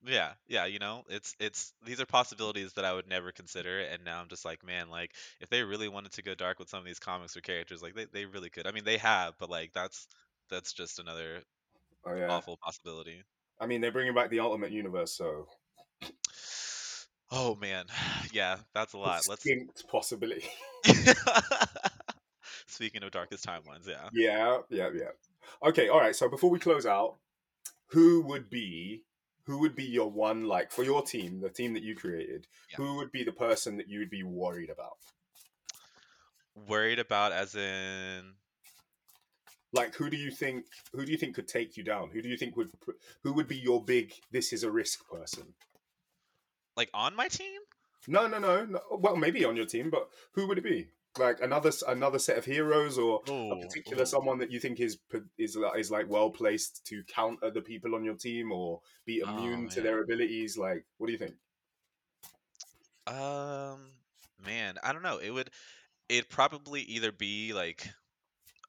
Yeah, 0.05 0.33
yeah, 0.49 0.65
you 0.67 0.81
know, 0.81 1.05
it's 1.09 1.35
it's 1.39 1.73
these 1.87 2.01
are 2.01 2.07
possibilities 2.07 2.73
that 2.73 2.85
I 2.85 2.93
would 2.93 3.07
never 3.09 3.31
consider, 3.31 3.81
and 3.81 4.05
now 4.05 4.21
I'm 4.21 4.29
just 4.29 4.45
like, 4.45 4.67
man, 4.67 4.91
like 4.91 5.13
if 5.41 5.49
they 5.49 5.63
really 5.63 5.89
wanted 5.89 6.13
to 6.15 6.23
go 6.23 6.35
dark 6.35 6.59
with 6.59 6.69
some 6.69 6.81
of 6.81 6.85
these 6.85 6.99
comics 6.99 7.37
or 7.37 7.41
characters, 7.41 7.83
like 7.83 7.95
they, 7.95 8.07
they 8.07 8.27
really 8.27 8.51
could. 8.51 8.67
I 8.67 8.73
mean, 8.73 8.85
they 8.85 8.99
have, 8.99 9.35
but 9.39 9.49
like 9.49 9.73
that's 9.73 10.09
that's 10.51 10.73
just 10.73 10.99
another 10.99 11.43
Oh 12.05 12.15
yeah. 12.17 12.27
awful 12.31 12.57
possibility. 12.57 13.23
I 13.61 13.67
mean, 13.67 13.81
they're 13.81 13.93
bringing 13.93 14.15
back 14.15 14.29
the 14.31 14.41
Ultimate 14.41 14.73
Universe, 14.73 15.13
so 15.13 15.47
Oh 17.35 17.57
man, 17.57 17.87
yeah, 18.33 18.59
that's 18.75 18.93
a 18.93 18.99
lot. 18.99 19.27
Let's. 19.29 19.47
possibility. 19.91 20.45
Speaking 22.67 23.03
of 23.03 23.11
darkest 23.11 23.47
timelines, 23.47 23.89
yeah. 23.89 24.09
yeah, 24.13 24.59
yeah, 24.71 24.91
yeah. 24.95 25.69
Okay, 25.69 25.89
all 25.89 25.99
right. 25.99 26.15
So 26.15 26.29
before 26.29 26.51
we 26.51 26.59
close 26.59 26.87
out, 26.87 27.17
who 27.87 28.21
would 28.23 28.51
be 28.51 29.03
who 29.47 29.59
would 29.59 29.75
be 29.75 29.85
your 29.85 30.11
one 30.11 30.47
like 30.47 30.71
for 30.71 30.85
your 30.85 31.03
team, 31.03 31.41
the 31.41 31.49
team 31.49 31.75
that 31.75 31.83
you 31.83 31.97
created? 31.97 32.47
Yeah. 32.71 32.77
Who 32.77 32.97
would 32.97 33.11
be 33.11 33.25
the 33.25 33.33
person 33.33 33.77
that 33.79 33.89
you 33.89 33.99
would 34.01 34.11
be 34.11 34.23
worried 34.23 34.71
about? 34.71 34.99
Worried 36.69 36.99
about 36.99 37.33
as 37.33 37.55
in 37.55 38.35
Like, 39.73 39.95
who 39.95 40.11
do 40.11 40.17
you 40.17 40.31
think? 40.31 40.67
Who 40.93 41.05
do 41.05 41.13
you 41.13 41.19
think 41.19 41.35
could 41.35 41.49
take 41.49 41.77
you 41.77 41.83
down? 41.83 42.11
Who 42.11 42.21
do 42.21 42.29
you 42.29 42.37
think 42.37 42.57
would? 42.57 42.71
Who 43.23 43.33
would 43.33 43.49
be 43.49 43.57
your 43.57 43.83
big? 43.83 44.13
This 44.31 44.53
is 44.53 44.65
a 44.65 44.71
risk 44.71 45.07
person. 45.09 45.55
Like 46.77 46.91
on 46.95 47.17
my 47.17 47.29
team? 47.29 47.61
No, 48.09 48.27
no, 48.27 48.39
no, 48.39 48.65
no. 48.65 48.81
Well, 48.91 49.17
maybe 49.17 49.45
on 49.45 49.57
your 49.57 49.67
team, 49.67 49.91
but 49.91 50.09
who 50.33 50.49
would 50.49 50.59
it 50.59 50.65
be? 50.65 50.89
Like 51.19 51.41
another 51.43 51.71
another 51.89 52.19
set 52.19 52.39
of 52.39 52.45
heroes, 52.45 52.99
or 52.99 53.21
a 53.29 53.57
particular 53.57 54.03
ooh. 54.03 54.07
someone 54.07 54.39
that 54.39 54.51
you 54.51 54.59
think 54.59 54.81
is 54.81 54.99
is 55.39 55.59
is 55.77 55.91
like 55.91 56.09
well 56.09 56.31
placed 56.31 56.87
to 56.87 57.05
counter 57.05 57.51
the 57.51 57.61
people 57.61 57.95
on 57.95 58.03
your 58.03 58.15
team, 58.15 58.51
or 58.51 58.81
be 59.05 59.23
Oh, 59.23 59.29
immune 59.29 59.69
to 59.71 59.83
their 59.83 60.03
abilities? 60.03 60.57
Like, 60.57 60.85
what 60.97 61.09
do 61.09 61.13
you 61.13 61.19
think? 61.19 61.35
Um, 63.07 63.91
man, 64.45 64.79
I 64.83 64.93
don't 64.93 65.03
know. 65.03 65.19
It 65.19 65.31
would 65.31 65.51
it'd 66.09 66.31
probably 66.31 66.81
either 66.83 67.13
be 67.13 67.53
like 67.53 67.89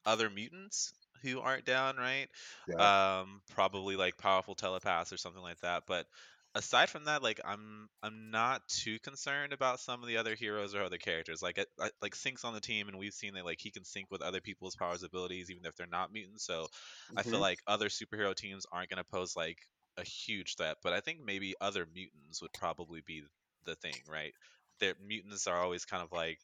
other 0.04 0.28
mutants 0.28 0.92
who 1.22 1.40
aren't 1.40 1.64
down, 1.64 1.96
right? 1.96 2.28
Yeah. 2.68 3.20
Um, 3.20 3.40
probably 3.54 3.96
like 3.96 4.18
powerful 4.18 4.54
telepaths 4.54 5.12
or 5.12 5.16
something 5.16 5.42
like 5.42 5.60
that. 5.60 5.84
But 5.86 6.06
aside 6.54 6.90
from 6.90 7.04
that, 7.04 7.22
like 7.22 7.40
I'm 7.44 7.88
I'm 8.02 8.30
not 8.30 8.68
too 8.68 8.98
concerned 9.00 9.52
about 9.52 9.80
some 9.80 10.02
of 10.02 10.08
the 10.08 10.16
other 10.18 10.34
heroes 10.34 10.74
or 10.74 10.82
other 10.82 10.98
characters. 10.98 11.42
Like 11.42 11.58
it, 11.58 11.68
I, 11.80 11.90
like 12.02 12.14
Sync's 12.14 12.44
on 12.44 12.54
the 12.54 12.60
team, 12.60 12.88
and 12.88 12.98
we've 12.98 13.14
seen 13.14 13.34
that 13.34 13.44
like 13.44 13.60
he 13.60 13.70
can 13.70 13.84
sync 13.84 14.10
with 14.10 14.22
other 14.22 14.40
people's 14.40 14.76
powers 14.76 15.02
abilities, 15.02 15.50
even 15.50 15.64
if 15.66 15.76
they're 15.76 15.86
not 15.86 16.12
mutants. 16.12 16.44
So 16.44 16.68
I 17.16 17.22
feel 17.22 17.38
Mhm. 17.38 17.40
like 17.40 17.60
other 17.66 17.88
superhero 17.88 18.34
teams 18.34 18.66
aren't 18.70 18.90
going 18.90 18.98
to 18.98 19.04
pose 19.04 19.36
like 19.36 19.58
a 19.96 20.04
huge 20.04 20.56
threat. 20.56 20.78
But 20.82 20.92
I 20.92 21.00
think 21.00 21.20
maybe 21.20 21.54
other 21.60 21.86
mutants 21.86 22.42
would 22.42 22.52
probably 22.52 23.00
be 23.02 23.24
the 23.64 23.76
thing, 23.76 24.02
right? 24.08 24.34
Their 24.80 24.94
mutants 25.00 25.46
are 25.46 25.60
always 25.60 25.84
kind 25.84 26.02
of 26.02 26.12
like 26.12 26.40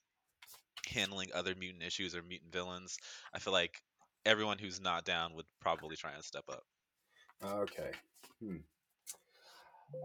handling 0.89 1.33
other 1.33 1.55
mutant 1.55 1.83
issues 1.85 2.15
or 2.15 2.23
mutant 2.23 2.53
villains. 2.53 2.99
I 3.33 3.39
feel 3.39 3.53
like 3.55 3.83
everyone 4.27 4.59
who's 4.59 4.81
not 4.81 5.05
down 5.07 5.35
would 5.35 5.47
probably 5.61 5.97
try 5.97 6.13
and 6.15 6.25
step 6.25 6.45
up. 6.49 6.65
Okay. 7.43 7.93
Hmm. 8.41 8.61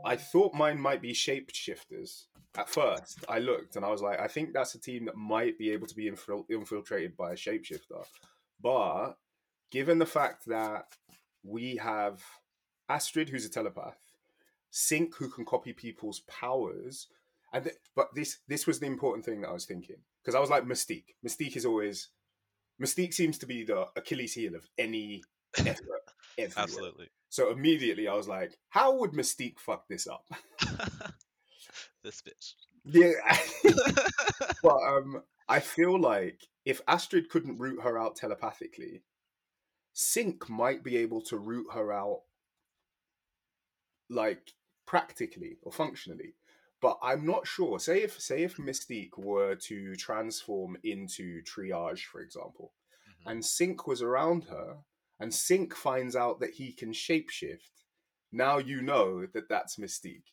I 0.06 0.15
thought 0.15 0.54
mine 0.54 0.80
might 0.80 1.02
be 1.02 1.13
shapeshifters. 1.13 2.26
At 2.58 2.69
first, 2.69 3.26
I 3.28 3.39
looked 3.39 3.76
and 3.76 3.84
I 3.84 3.89
was 3.89 4.02
like, 4.02 4.19
I 4.19 4.28
think 4.28 4.54
that's 4.54 4.76
a 4.76 4.80
team 4.80 5.06
that 5.06 5.15
might 5.15 5.58
be 5.58 5.71
able 5.71 5.88
to 5.88 5.95
be 5.95 6.10
infil- 6.10 6.50
infiltrated 6.50 7.17
by 7.17 7.32
a 7.32 7.36
shapeshifter. 7.36 8.06
But 8.62 9.15
given 9.71 10.00
the 10.00 10.06
fact 10.06 10.45
that 10.48 10.86
we 11.43 11.76
have 11.78 12.24
Astrid, 12.88 13.30
who's 13.30 13.45
a 13.45 13.50
telepath, 13.50 13.98
Sync, 14.71 15.15
who 15.15 15.30
can 15.30 15.45
copy 15.45 15.74
people's 15.74 16.21
powers, 16.21 17.08
and 17.54 17.63
th- 17.63 17.78
but 17.95 18.10
this 18.13 18.39
this 18.48 18.67
was 18.67 18.80
the 18.80 18.86
important 18.86 19.26
thing 19.26 19.41
that 19.41 19.50
I 19.50 19.54
was 19.54 19.65
thinking 19.65 19.98
because 20.21 20.36
I 20.36 20.39
was 20.39 20.50
like 20.50 20.65
Mystique. 20.65 21.15
Mystique 21.26 21.56
is 21.56 21.65
always 21.65 22.10
Mystique 22.82 23.13
seems 23.13 23.38
to 23.39 23.45
be 23.45 23.63
the 23.63 23.86
Achilles 23.95 24.34
heel 24.34 24.56
of 24.56 24.67
any 24.78 25.24
effort 25.58 25.78
everywhere. 26.38 26.63
Absolutely. 26.63 27.10
So 27.36 27.52
immediately 27.52 28.08
I 28.08 28.13
was 28.13 28.30
like, 28.30 28.58
how 28.69 28.95
would 28.95 29.12
Mystique 29.12 29.60
fuck 29.60 29.89
this 29.89 30.08
up? 30.08 30.26
this 32.02 32.21
bitch. 32.21 32.54
Yeah. 32.86 33.12
but 34.63 34.78
um 34.78 35.21
I 35.50 35.60
feel 35.60 36.00
like 36.00 36.48
if 36.63 36.80
Astrid 36.88 37.28
couldn't 37.28 37.58
root 37.58 37.82
her 37.82 37.98
out 38.00 38.15
telepathically, 38.15 39.04
Sync 39.91 40.50
might 40.50 40.82
be 40.82 40.95
able 40.95 41.21
to 41.24 41.38
root 41.38 41.67
her 41.74 41.91
out 41.91 42.21
like 44.10 44.54
practically 44.88 45.58
or 45.62 45.74
functionally. 45.74 46.36
But 46.82 47.00
I'm 47.04 47.26
not 47.26 47.48
sure. 47.48 47.80
Say 47.80 48.02
if 48.04 48.17
say 48.17 48.43
if 48.43 48.56
Mystique 48.56 49.17
were 49.17 49.56
to 49.56 49.93
transform 49.98 50.78
into 50.86 51.41
triage, 51.41 52.06
for 52.06 52.21
example, 52.21 52.71
Mhm. 53.10 53.32
and 53.32 53.45
Sync 53.45 53.86
was 53.88 54.02
around 54.02 54.45
her, 54.45 54.78
and 55.19 55.34
Sync 55.34 55.75
finds 55.75 56.15
out 56.15 56.39
that 56.39 56.56
he 56.56 56.73
can 56.73 56.91
shapeshift, 56.93 57.84
now 58.32 58.58
you 58.58 58.82
know 58.82 59.25
that 59.28 59.49
that's 59.49 59.78
Mystique. 59.78 60.32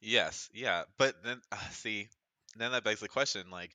Yes, 0.00 0.48
yeah, 0.52 0.84
but 0.98 1.22
then 1.22 1.40
uh, 1.52 1.68
see, 1.70 2.08
then 2.56 2.72
that 2.72 2.84
begs 2.84 3.00
the 3.00 3.08
question: 3.08 3.50
like, 3.50 3.74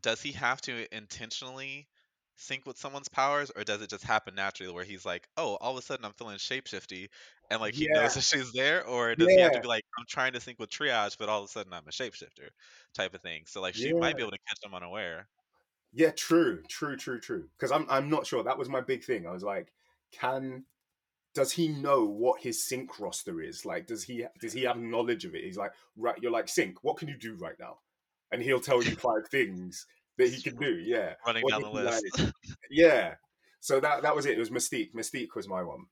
does 0.00 0.22
he 0.22 0.32
have 0.32 0.60
to 0.62 0.94
intentionally 0.96 1.88
sync 2.36 2.66
with 2.66 2.78
someone's 2.78 3.08
powers, 3.08 3.50
or 3.56 3.64
does 3.64 3.82
it 3.82 3.90
just 3.90 4.04
happen 4.04 4.34
naturally 4.36 4.72
where 4.72 4.84
he's 4.84 5.04
like, 5.06 5.28
"Oh, 5.38 5.56
all 5.58 5.72
of 5.72 5.78
a 5.78 5.82
sudden 5.82 6.04
I'm 6.06 6.14
feeling 6.14 6.38
shapeshifty," 6.38 7.10
and 7.50 7.60
like 7.60 7.74
he 7.76 7.88
Yeah, 7.88 7.94
knows 7.94 8.14
that 8.14 8.22
she's 8.24 8.52
there, 8.52 8.86
or 8.86 9.14
does 9.16 9.34
he 9.34 9.42
have 9.42 9.52
to 9.52 9.60
be 9.60 9.68
like, 9.68 9.84
"I'm 9.98 10.06
trying 10.08 10.32
to 10.34 10.40
sync 10.40 10.58
with 10.60 10.70
triage, 10.70 11.18
but 11.18 11.28
all 11.30 11.42
of 11.44 11.46
a 11.50 11.52
sudden 11.52 11.72
I'm 11.74 11.88
a 11.88 11.92
shapeshifter," 11.92 12.50
type 12.94 13.14
of 13.14 13.22
thing? 13.22 13.46
So 13.46 13.60
like 13.62 13.74
she 13.76 13.92
yeah, 13.92 14.02
might 14.02 14.16
be 14.16 14.22
able 14.22 14.32
to 14.32 14.38
catch 14.48 14.58
him 14.64 14.74
unaware. 14.74 15.28
Yeah. 15.92 16.10
True, 16.10 16.62
true, 16.68 16.96
true, 16.96 17.20
true. 17.20 17.48
Because 17.58 17.72
I'm 17.72 17.86
I'm 17.88 18.08
not 18.08 18.26
sure. 18.26 18.42
That 18.42 18.58
was 18.58 18.68
my 18.68 18.80
big 18.80 19.04
thing. 19.04 19.26
I 19.26 19.32
was 19.32 19.42
like, 19.42 19.72
can 20.12 20.64
does 21.34 21.52
he 21.52 21.68
know 21.68 22.04
what 22.04 22.42
his 22.42 22.62
sync 22.62 23.00
roster 23.00 23.40
is? 23.40 23.64
Like, 23.64 23.86
does 23.86 24.04
he 24.04 24.26
does 24.40 24.52
he 24.52 24.62
have 24.62 24.76
knowledge 24.76 25.24
of 25.24 25.34
it? 25.34 25.44
He's 25.44 25.56
like, 25.56 25.72
right, 25.96 26.16
you're 26.20 26.32
like 26.32 26.48
sync. 26.48 26.82
What 26.82 26.98
can 26.98 27.08
you 27.08 27.16
do 27.16 27.36
right 27.36 27.56
now? 27.58 27.78
And 28.30 28.42
he'll 28.42 28.60
tell 28.60 28.82
you 28.82 28.92
five 28.96 29.28
things 29.30 29.86
that 30.18 30.28
he 30.28 30.42
can 30.42 30.56
do. 30.56 30.74
Yeah, 30.74 31.14
Running 31.26 31.44
or 31.44 31.50
down 31.50 31.62
the 31.62 31.70
list. 31.70 32.18
like, 32.18 32.32
yeah. 32.70 33.14
So 33.60 33.80
that 33.80 34.02
that 34.02 34.14
was 34.14 34.26
it. 34.26 34.36
It 34.36 34.38
was 34.38 34.50
Mystique. 34.50 34.94
Mystique 34.94 35.34
was 35.34 35.48
my 35.48 35.62
one. 35.62 35.86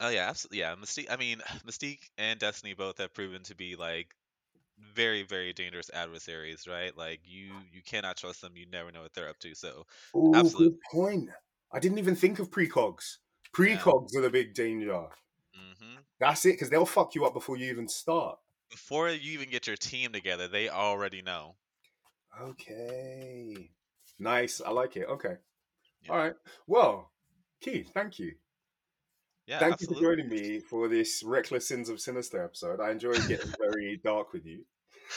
Oh 0.00 0.08
yeah, 0.08 0.28
absolutely. 0.28 0.60
Yeah, 0.60 0.74
Mystique. 0.76 1.10
I 1.10 1.16
mean, 1.16 1.40
Mystique 1.66 2.10
and 2.16 2.38
Destiny 2.38 2.74
both 2.74 2.98
have 2.98 3.14
proven 3.14 3.42
to 3.44 3.54
be 3.54 3.76
like 3.76 4.14
very, 4.94 5.22
very 5.22 5.52
dangerous 5.52 5.90
adversaries, 5.92 6.66
right? 6.68 6.96
Like 6.96 7.20
you, 7.24 7.46
you 7.72 7.82
cannot 7.84 8.16
trust 8.16 8.40
them. 8.40 8.56
You 8.56 8.66
never 8.70 8.90
know 8.92 9.02
what 9.02 9.12
they're 9.14 9.28
up 9.28 9.38
to. 9.40 9.54
So 9.54 9.84
Oh, 10.14 10.34
absolutely, 10.34 10.70
good 10.70 10.80
point. 10.90 11.30
I 11.72 11.78
didn't 11.78 11.98
even 11.98 12.16
think 12.16 12.38
of 12.38 12.50
precogs. 12.50 13.16
yeah. 13.58 13.76
Precogs 13.76 14.16
are 14.16 14.22
the 14.22 14.30
big 14.30 14.54
danger. 14.54 15.06
hmm 15.54 15.94
That's 16.18 16.44
it, 16.46 16.52
because 16.52 16.70
they'll 16.70 16.86
fuck 16.86 17.14
you 17.14 17.24
up 17.26 17.34
before 17.34 17.56
you 17.56 17.70
even 17.70 17.88
start. 17.88 18.38
Before 18.70 19.08
you 19.08 19.32
even 19.32 19.50
get 19.50 19.66
your 19.66 19.76
team 19.76 20.12
together, 20.12 20.48
they 20.48 20.68
already 20.68 21.22
know. 21.22 21.56
Okay. 22.40 23.70
Nice. 24.18 24.60
I 24.60 24.70
like 24.70 24.96
it. 24.96 25.06
Okay. 25.08 25.36
Yeah, 26.02 26.12
All 26.12 26.18
right. 26.18 26.34
Well, 26.66 27.10
Keith, 27.60 27.90
thank 27.94 28.18
you. 28.18 28.34
Yeah, 29.48 29.58
Thank 29.58 29.80
you 29.80 29.86
for 29.88 29.94
joining 30.00 30.28
me 30.28 30.60
for 30.60 30.88
this 30.88 31.22
Reckless 31.24 31.66
Sins 31.66 31.88
of 31.88 32.00
Sinister 32.00 32.44
episode. 32.44 32.80
I 32.80 32.90
enjoyed 32.90 33.26
getting 33.26 33.50
very 33.58 33.98
dark 34.04 34.32
with 34.32 34.44
you. 34.44 34.64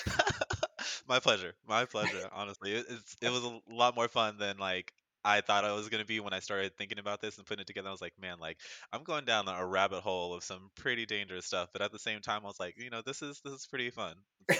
My 1.08 1.20
pleasure. 1.20 1.54
My 1.68 1.84
pleasure. 1.86 2.30
Honestly, 2.32 2.72
it, 2.72 2.86
it's 2.90 3.18
it 3.22 3.30
was 3.30 3.44
a 3.44 3.60
lot 3.70 3.96
more 3.96 4.08
fun 4.08 4.38
than 4.38 4.58
like 4.58 4.94
I 5.26 5.42
thought 5.42 5.66
I 5.66 5.74
was 5.74 5.90
gonna 5.90 6.06
be 6.06 6.22
when 6.22 6.34
I 6.34 6.40
started 6.40 6.72
thinking 6.78 6.98
about 6.98 7.20
this 7.22 7.38
and 7.38 7.46
putting 7.46 7.62
it 7.62 7.68
together. 7.68 7.90
I 7.90 7.92
was 7.92 8.02
like, 8.02 8.14
man, 8.20 8.40
like 8.40 8.58
I'm 8.94 9.04
going 9.04 9.26
down 9.26 9.50
a 9.50 9.66
rabbit 9.66 10.02
hole 10.02 10.34
of 10.34 10.44
some 10.44 10.72
pretty 10.76 11.06
dangerous 11.06 11.46
stuff. 11.46 11.70
But 11.74 11.82
at 11.82 11.92
the 11.92 12.00
same 12.00 12.22
time, 12.22 12.42
I 12.44 12.48
was 12.48 12.60
like, 12.60 12.76
you 12.78 12.90
know, 12.90 13.02
this 13.06 13.22
is 13.22 13.42
this 13.44 13.54
is 13.54 13.68
pretty 13.68 13.90
fun. 13.90 14.16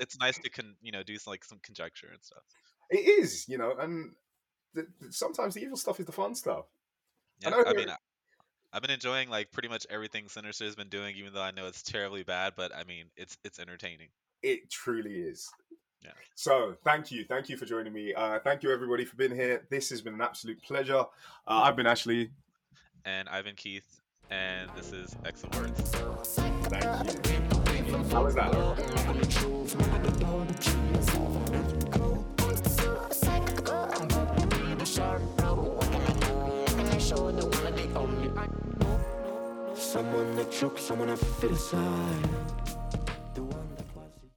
It's 0.00 0.18
nice 0.18 0.38
to 0.40 0.50
con 0.50 0.74
you 0.82 0.90
know 0.92 1.02
do 1.02 1.16
some, 1.18 1.30
like 1.30 1.44
some 1.44 1.60
conjecture 1.62 2.08
and 2.12 2.22
stuff. 2.22 2.42
It 2.90 2.96
is, 3.20 3.46
you 3.48 3.56
know, 3.56 3.72
and 3.78 4.12
th- 4.74 4.86
th- 5.00 5.12
sometimes 5.14 5.54
the 5.54 5.62
evil 5.62 5.76
stuff 5.76 6.00
is 6.00 6.06
the 6.06 6.12
fun 6.12 6.34
stuff. 6.34 6.66
I 7.44 7.48
Yeah, 7.48 7.50
know 7.50 7.64
I 7.66 7.72
mean, 7.72 7.88
I- 7.88 7.96
I've 8.74 8.82
been 8.82 8.90
enjoying 8.90 9.30
like 9.30 9.52
pretty 9.52 9.68
much 9.68 9.86
everything 9.88 10.28
Sinister 10.28 10.64
has 10.64 10.74
been 10.74 10.88
doing, 10.88 11.14
even 11.16 11.32
though 11.32 11.40
I 11.42 11.52
know 11.52 11.66
it's 11.66 11.82
terribly 11.82 12.24
bad. 12.24 12.54
But 12.56 12.74
I 12.74 12.82
mean, 12.82 13.04
it's 13.16 13.38
it's 13.44 13.60
entertaining. 13.60 14.08
it 14.42 14.68
truly 14.68 15.12
is. 15.12 15.48
Yeah. 16.02 16.10
So, 16.34 16.76
thank 16.84 17.10
you. 17.10 17.24
Thank 17.24 17.48
you 17.48 17.56
for 17.56 17.64
joining 17.64 17.92
me. 17.92 18.12
Uh, 18.12 18.38
thank 18.40 18.62
you, 18.62 18.70
everybody, 18.70 19.06
for 19.06 19.16
being 19.16 19.34
here. 19.34 19.64
This 19.70 19.88
has 19.88 20.02
been 20.02 20.12
an 20.12 20.20
absolute 20.20 20.60
pleasure. 20.62 20.98
Uh, 20.98 21.04
I've 21.46 21.76
been 21.76 21.86
Ashley. 21.86 22.30
And 23.06 23.26
I've 23.28 23.44
been 23.44 23.54
Keith, 23.54 24.00
and 24.30 24.68
this 24.76 24.92
is 24.92 25.14
and 25.24 25.54
Words. 25.54 25.94
Thank 26.68 27.88
you. 27.88 27.96
How 28.10 28.24
was 28.24 28.34
that? 28.34 28.52
Someone 39.94 40.34
that 40.34 40.50
choke 40.50 40.76
someone 40.76 41.08
I 41.08 41.14
fit 41.14 41.52
inside. 41.52 42.53